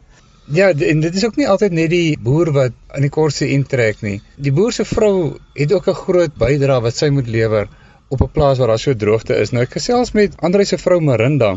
Ja, 0.55 0.68
en 0.70 1.00
dit 1.02 1.16
is 1.18 1.24
ook 1.26 1.38
nie 1.40 1.48
altyd 1.50 1.74
net 1.74 1.90
die 1.90 2.18
boer 2.22 2.52
wat 2.55 2.74
aan 2.94 3.02
die 3.02 3.11
korse 3.11 3.48
intrek 3.50 4.02
nie. 4.07 4.20
Die 4.38 4.52
boer 4.55 4.74
se 4.74 4.87
vrou 4.87 5.38
het 5.59 5.72
ook 5.74 5.88
'n 5.90 6.02
groot 6.05 6.37
bydrae 6.38 6.83
wat 6.83 6.94
sy 6.94 7.09
moet 7.11 7.26
lewer 7.26 7.68
op 8.09 8.22
'n 8.22 8.31
plaas 8.31 8.59
waar 8.59 8.68
daar 8.68 8.79
so 8.79 8.94
droogte 8.94 9.35
is. 9.35 9.50
Nou 9.50 9.62
ek 9.62 9.72
gesels 9.79 10.12
met 10.12 10.40
Andre 10.40 10.64
se 10.64 10.79
vrou 10.79 11.00
Marinda. 11.00 11.57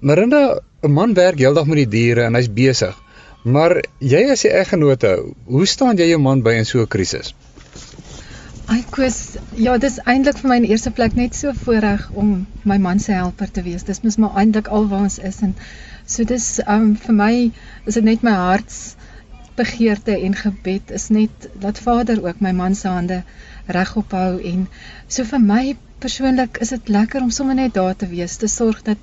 Marinda, 0.00 0.60
'n 0.82 0.92
man 0.92 1.14
werk 1.14 1.38
heeldag 1.38 1.66
met 1.66 1.76
die 1.76 1.88
diere 1.88 2.22
en 2.22 2.34
hy's 2.34 2.48
besig. 2.48 2.94
Maar 3.48 3.78
jy 4.04 4.24
as 4.32 4.42
die 4.44 4.52
eggenote, 4.52 5.10
hoe 5.48 5.66
staan 5.66 5.96
jy 5.96 6.10
jou 6.10 6.18
man 6.20 6.42
by 6.44 6.58
in 6.60 6.66
so 6.68 6.82
'n 6.82 6.90
krisis? 6.94 7.34
Ai 8.68 8.82
Koos, 8.92 9.38
ja, 9.56 9.78
dis 9.80 9.94
eintlik 10.04 10.40
vir 10.42 10.50
my 10.50 10.56
in 10.60 10.68
eerste 10.68 10.90
plek 10.90 11.14
net 11.16 11.34
so 11.34 11.52
voorreg 11.64 12.02
om 12.22 12.46
my 12.64 12.76
man 12.86 12.98
se 13.00 13.12
helper 13.12 13.50
te 13.50 13.62
wees. 13.62 13.86
Dis 13.88 14.02
mos 14.04 14.18
maar 14.20 14.36
eintlik 14.42 14.68
al 14.68 14.88
waar 14.88 15.06
ons 15.06 15.18
is 15.18 15.40
en 15.46 15.54
so 16.04 16.24
dis 16.24 16.48
um 16.66 16.90
vir 17.06 17.14
my 17.14 17.32
is 17.86 17.94
dit 17.94 18.04
net 18.04 18.22
my 18.22 18.34
harts 18.36 18.96
begeerte 19.56 20.18
en 20.18 20.36
gebed 20.42 20.92
is 20.98 21.08
net 21.08 21.48
dat 21.64 21.80
Vader 21.86 22.20
ook 22.26 22.40
my 22.40 22.52
man 22.52 22.74
se 22.74 22.88
hande 22.88 23.22
regop 23.78 24.12
hou 24.12 24.38
en 24.52 24.68
so 25.08 25.24
vir 25.24 25.40
my 25.40 25.62
persoonlik 26.04 26.60
is 26.64 26.74
dit 26.76 26.88
lekker 26.88 27.24
om 27.24 27.30
sommer 27.30 27.54
net 27.58 27.74
daar 27.74 27.96
te 27.96 28.06
wees, 28.12 28.36
te 28.36 28.48
sorg 28.48 28.82
dat 28.82 28.98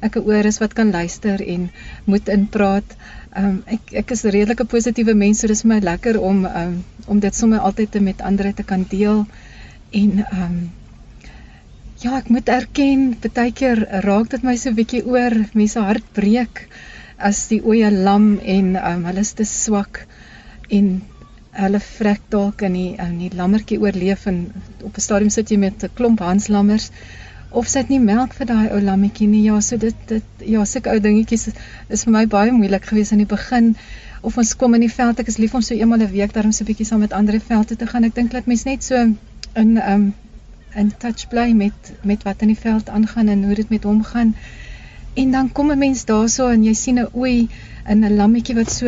ek 0.00 0.16
'n 0.16 0.26
oor 0.28 0.46
is 0.46 0.58
wat 0.58 0.74
kan 0.74 0.90
luister 0.90 1.40
en 1.40 1.70
moet 2.04 2.28
inpraat. 2.28 2.96
Um 3.36 3.62
ek 3.66 3.92
ek 3.92 4.10
is 4.10 4.24
'n 4.24 4.30
redelike 4.30 4.64
positiewe 4.64 5.14
mens, 5.14 5.40
so 5.40 5.46
dis 5.46 5.62
vir 5.62 5.68
my 5.74 5.80
lekker 5.80 6.20
om 6.20 6.44
um 6.44 6.84
om 7.06 7.20
dit 7.20 7.34
sommer 7.34 7.60
altyd 7.60 7.90
te 7.90 8.00
met 8.00 8.20
ander 8.20 8.54
te 8.54 8.62
kan 8.62 8.86
deel. 8.88 9.26
En 9.92 10.26
um 10.32 10.70
ja, 11.98 12.16
ek 12.18 12.28
moet 12.28 12.48
erken, 12.48 13.16
baie 13.34 13.52
keer 13.52 13.86
raak 14.04 14.28
dit 14.28 14.42
my 14.42 14.56
so 14.56 14.70
bietjie 14.70 15.04
oor, 15.06 15.32
mense 15.54 15.80
hart 15.80 16.12
breek 16.12 16.68
as 17.16 17.46
die 17.48 17.62
oeye 17.64 17.90
lam 17.90 18.38
en 18.38 18.76
um 18.76 19.04
hulle 19.08 19.20
is 19.20 19.32
te 19.32 19.44
swak 19.44 20.06
en 20.68 21.00
hulle 21.56 21.80
vrek 21.80 22.24
dalk 22.32 22.62
in 22.68 22.74
die 22.76 22.90
in 23.00 23.14
die 23.22 23.30
lammertjie 23.32 23.78
oorleef 23.80 24.26
en 24.26 24.42
op 24.84 24.96
'n 24.96 25.04
stadium 25.04 25.30
sit 25.30 25.50
jy 25.50 25.58
met 25.62 25.84
'n 25.84 25.94
klomp 25.94 26.20
hanslammers 26.20 26.90
of 27.56 27.68
sit 27.72 27.88
nie 27.92 28.00
melk 28.02 28.34
vir 28.38 28.48
daai 28.50 28.66
ou 28.74 28.80
lammetjie 28.84 29.28
nie. 29.30 29.44
Ja, 29.48 29.60
so 29.64 29.78
dit 29.80 29.96
dit 30.10 30.44
ja, 30.54 30.64
sulke 30.68 30.92
ou 30.92 31.00
dingetjies 31.00 31.46
is, 31.50 31.62
is 31.96 32.04
vir 32.04 32.14
my 32.16 32.24
baie 32.34 32.52
moeilik 32.52 32.84
geweest 32.90 33.16
in 33.16 33.22
die 33.24 33.30
begin 33.30 33.74
of 34.26 34.36
ons 34.42 34.52
kom 34.60 34.76
in 34.76 34.84
die 34.84 34.92
veld. 34.92 35.22
Ek 35.22 35.30
is 35.32 35.40
lief 35.40 35.54
om 35.54 35.64
so 35.64 35.74
eenmal 35.74 36.04
'n 36.04 36.12
week 36.12 36.34
daarom 36.36 36.52
so 36.52 36.64
'n 36.64 36.70
bietjie 36.70 36.86
saam 36.86 37.00
met 37.00 37.16
ander 37.16 37.40
velde 37.40 37.76
te 37.76 37.86
gaan. 37.86 38.04
Ek 38.04 38.14
dink 38.14 38.32
dat 38.32 38.46
mense 38.46 38.68
net 38.68 38.84
so 38.84 38.94
in 39.64 39.76
um 39.94 40.14
in 40.74 40.92
touch 40.98 41.28
bly 41.28 41.52
met 41.52 41.92
met 42.02 42.22
wat 42.22 42.42
in 42.42 42.52
die 42.52 42.62
veld 42.66 42.88
aangaan 42.88 43.28
en 43.28 43.44
hoe 43.44 43.54
dit 43.54 43.70
met 43.70 43.84
hom 43.84 44.02
gaan. 44.04 44.34
En 45.14 45.30
dan 45.30 45.52
kom 45.52 45.70
'n 45.70 45.78
mens 45.78 46.04
daarso 46.04 46.48
en 46.48 46.64
jy 46.64 46.74
sien 46.74 46.98
'n 47.00 47.08
ooi 47.12 47.48
in 47.88 48.04
'n 48.04 48.16
lammetjie 48.16 48.54
wat 48.54 48.70
so 48.70 48.86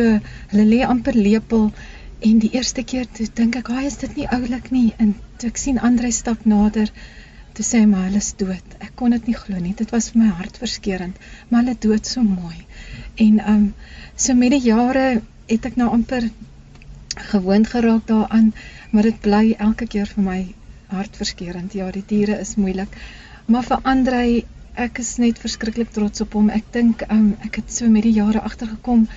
hulle 0.51 0.65
lê 0.65 0.85
amper 0.85 1.15
lepel 1.15 1.71
En 2.19 2.39
die 2.43 2.49
eerste 2.51 2.83
keer 2.83 3.05
toe 3.15 3.27
dink 3.33 3.55
ek, 3.55 3.69
"Haai, 3.71 3.85
is 3.85 3.97
dit 3.97 4.15
nie 4.15 4.27
oulik 4.27 4.71
nie?" 4.71 4.93
En 4.97 5.15
toe 5.37 5.49
ek 5.49 5.57
sien 5.57 5.79
Andre 5.79 6.11
stap 6.11 6.45
nader, 6.45 6.91
toe 7.59 7.67
sê 7.67 7.79
hy, 7.81 7.87
"Maar 7.91 8.05
hulle 8.07 8.23
is 8.23 8.33
dood." 8.39 8.67
Ek 8.79 8.91
kon 8.95 9.11
dit 9.11 9.25
nie 9.27 9.35
glo 9.35 9.57
nie. 9.59 9.73
Dit 9.75 9.91
was 9.91 10.09
vir 10.11 10.21
my 10.21 10.29
hartverskeurende, 10.29 11.19
maar 11.49 11.63
hulle 11.63 11.75
dood 11.79 12.07
so 12.07 12.21
mooi. 12.21 12.65
En 13.15 13.49
um 13.53 13.73
so 14.15 14.33
met 14.33 14.51
die 14.51 14.61
jare 14.61 15.21
het 15.47 15.65
ek 15.65 15.75
nou 15.75 15.89
amper 15.89 16.29
gewoond 17.31 17.67
geraak 17.67 18.07
daaraan, 18.07 18.53
maar 18.91 19.03
dit 19.03 19.19
bly 19.21 19.55
elke 19.57 19.87
keer 19.87 20.05
vir 20.07 20.23
my 20.23 20.55
hartverskeurende. 20.87 21.77
Ja, 21.77 21.91
die 21.91 22.03
diere 22.07 22.39
is 22.39 22.55
moeilik. 22.55 22.95
Maar 23.45 23.63
vir 23.63 23.79
Andrei, 23.83 24.45
ek 24.75 24.99
is 24.99 25.17
net 25.17 25.39
verskriklik 25.39 25.91
trots 25.91 26.21
op 26.21 26.33
hom. 26.33 26.49
Ek 26.49 26.63
dink 26.71 27.03
um 27.09 27.35
ek 27.43 27.55
het 27.55 27.73
so 27.73 27.89
met 27.89 28.03
die 28.03 28.13
jare 28.13 28.41
agtergekom. 28.41 29.07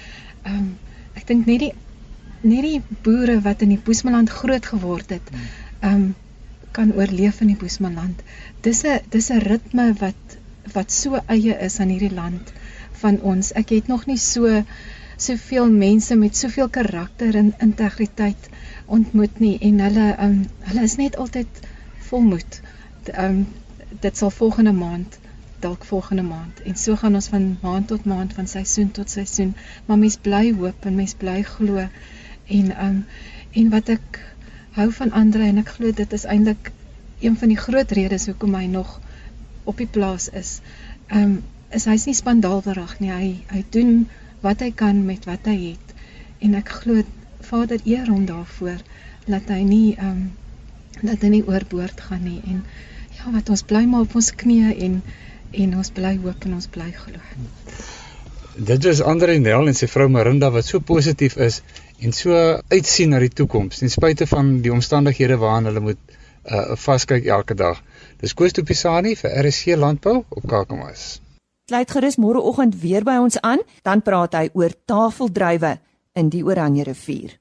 Um 0.45 0.79
ek 1.15 1.27
dink 1.27 1.47
net 1.47 1.61
die 1.61 1.73
net 2.43 2.63
die 2.63 2.83
boere 3.03 3.41
wat 3.41 3.63
in 3.63 3.69
die 3.69 3.83
Boesmanland 3.85 4.31
groot 4.31 4.67
geword 4.67 5.11
het, 5.11 5.31
um 5.81 6.15
kan 6.77 6.95
oorleef 6.97 7.41
in 7.41 7.53
die 7.53 7.59
Boesmanland. 7.61 8.23
Dis 8.67 8.83
'n 8.85 9.01
dis 9.15 9.31
'n 9.31 9.45
ritme 9.49 9.93
wat 10.01 10.39
wat 10.75 10.93
so 10.93 11.21
eie 11.27 11.55
is 11.69 11.79
aan 11.81 11.89
hierdie 11.95 12.15
land 12.15 12.53
van 13.03 13.21
ons. 13.21 13.53
Ek 13.53 13.69
het 13.69 13.87
nog 13.87 14.07
nie 14.07 14.19
so 14.19 14.65
soveel 15.17 15.71
mense 15.71 16.15
met 16.17 16.37
soveel 16.37 16.69
karakter 16.69 17.35
en 17.35 17.55
integriteit 17.59 18.49
ontmoet 18.87 19.39
nie 19.39 19.59
en 19.59 19.81
hulle 19.81 20.07
um 20.27 20.39
hulle 20.69 20.83
is 20.83 20.97
net 20.97 21.17
altyd 21.17 21.61
volmoed. 22.09 22.61
Um 23.19 23.47
dit 24.01 24.17
sal 24.17 24.31
volgende 24.31 24.73
maand 24.73 25.19
dalk 25.63 25.85
volgende 25.85 26.23
maand 26.23 26.63
en 26.67 26.77
so 26.77 26.97
gaan 26.97 27.15
ons 27.15 27.29
van 27.33 27.45
maand 27.63 27.89
tot 27.93 28.05
maand 28.13 28.33
van 28.39 28.49
seisoen 28.51 28.91
tot 28.91 29.11
seisoen 29.11 29.55
maar 29.87 29.99
mens 29.99 30.17
bly 30.27 30.45
hoop 30.59 30.87
en 30.91 30.99
mens 30.99 31.15
bly 31.15 31.43
glo 31.51 31.85
en 32.59 32.73
um 32.87 32.99
en 33.61 33.71
wat 33.75 33.93
ek 33.95 34.19
hou 34.77 34.89
van 34.99 35.13
Andre 35.13 35.49
en 35.51 35.61
ek 35.63 35.75
glo 35.77 35.93
dit 35.93 36.13
is 36.13 36.25
eintlik 36.25 36.73
een 37.23 37.37
van 37.39 37.53
die 37.53 37.61
groot 37.61 37.91
redes 37.99 38.27
hoekom 38.31 38.55
hy 38.59 38.67
nog 38.71 38.99
op 39.65 39.79
die 39.79 39.87
plaas 39.87 40.29
is. 40.29 40.61
Um 41.09 41.43
is 41.73 41.87
hy's 41.89 42.05
nie 42.05 42.17
spandaalderig 42.17 42.99
nie. 43.01 43.11
Hy 43.13 43.29
hy 43.49 43.65
doen 43.73 43.93
wat 44.43 44.61
hy 44.61 44.73
kan 44.77 45.05
met 45.07 45.25
wat 45.29 45.47
hy 45.49 45.57
het 45.73 45.93
en 46.43 46.57
ek 46.59 46.73
glo 46.83 47.05
Vader 47.43 47.81
eer 47.89 48.09
hom 48.11 48.27
daarvoor 48.27 48.83
dat 49.27 49.51
hy 49.55 49.63
nie 49.67 49.89
ehm 49.97 50.09
um, 50.11 50.31
dat 51.03 51.25
hy 51.25 51.31
nie 51.33 51.47
oorboord 51.49 52.01
gaan 52.09 52.23
nie 52.27 52.41
en 52.47 52.61
ja 53.17 53.33
wat 53.35 53.49
ons 53.55 53.65
bly 53.67 53.83
maar 53.91 54.05
op 54.07 54.15
ons 54.19 54.31
knieë 54.43 54.75
en 54.87 55.01
en 55.65 55.77
ons 55.81 55.91
bly 55.97 56.13
hoop 56.23 56.47
en 56.49 56.55
ons 56.59 56.69
bly 56.75 56.91
glo. 56.97 57.23
Dit 58.57 58.85
is 58.85 59.01
Andre 59.01 59.39
Nel 59.39 59.71
en 59.71 59.75
sy 59.75 59.87
vrou 59.89 60.11
Marinda 60.13 60.51
wat 60.53 60.67
so 60.69 60.81
positief 60.85 61.39
is 61.41 61.63
en 62.05 62.13
so 62.13 62.37
uitsien 62.69 63.15
na 63.15 63.21
die 63.23 63.31
toekoms 63.33 63.81
ten 63.81 63.89
spyte 63.89 64.27
van 64.29 64.59
die 64.61 64.73
omstandighede 64.73 65.39
waaraan 65.41 65.71
hulle 65.71 65.81
moet 65.81 66.01
uh 66.45 66.77
vaskyk 66.77 67.25
elke 67.25 67.55
dag. 67.57 67.81
Dis 68.21 68.35
Koos 68.35 68.53
de 68.53 68.63
Pisani 68.63 69.15
vir 69.17 69.33
RC 69.47 69.77
Landbou 69.79 70.25
op 70.29 70.45
Kakamas. 70.49 71.23
Sluit 71.71 71.91
gerus 71.91 72.19
môreoggend 72.21 72.77
weer 72.83 73.05
by 73.05 73.17
ons 73.23 73.41
aan, 73.41 73.63
dan 73.83 74.03
praat 74.03 74.35
hy 74.35 74.49
oor 74.53 74.75
tafeldrywe 74.85 75.79
in 76.13 76.29
die 76.29 76.45
Oranje 76.45 76.85
rivier. 76.85 77.39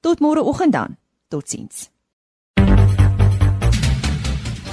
Tot 0.00 0.18
môreoggend 0.18 0.72
dan. 0.72 0.96
Totsiens. 1.28 1.90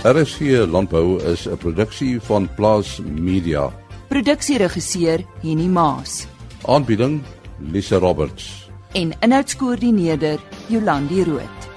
RSG 0.02 0.66
Landbou 0.66 1.20
is 1.22 1.46
'n 1.46 1.58
produksie 1.58 2.22
van 2.22 2.50
Plaas 2.56 2.98
Media. 3.04 3.87
Produksieregisseur 4.08 5.24
Henny 5.43 5.67
Maas. 5.67 6.28
Aanbieding 6.63 7.20
Lisa 7.60 8.00
Roberts. 8.00 8.70
En 8.93 9.12
inhoudskoördineerder 9.20 10.39
Jolandi 10.70 11.24
Root. 11.24 11.77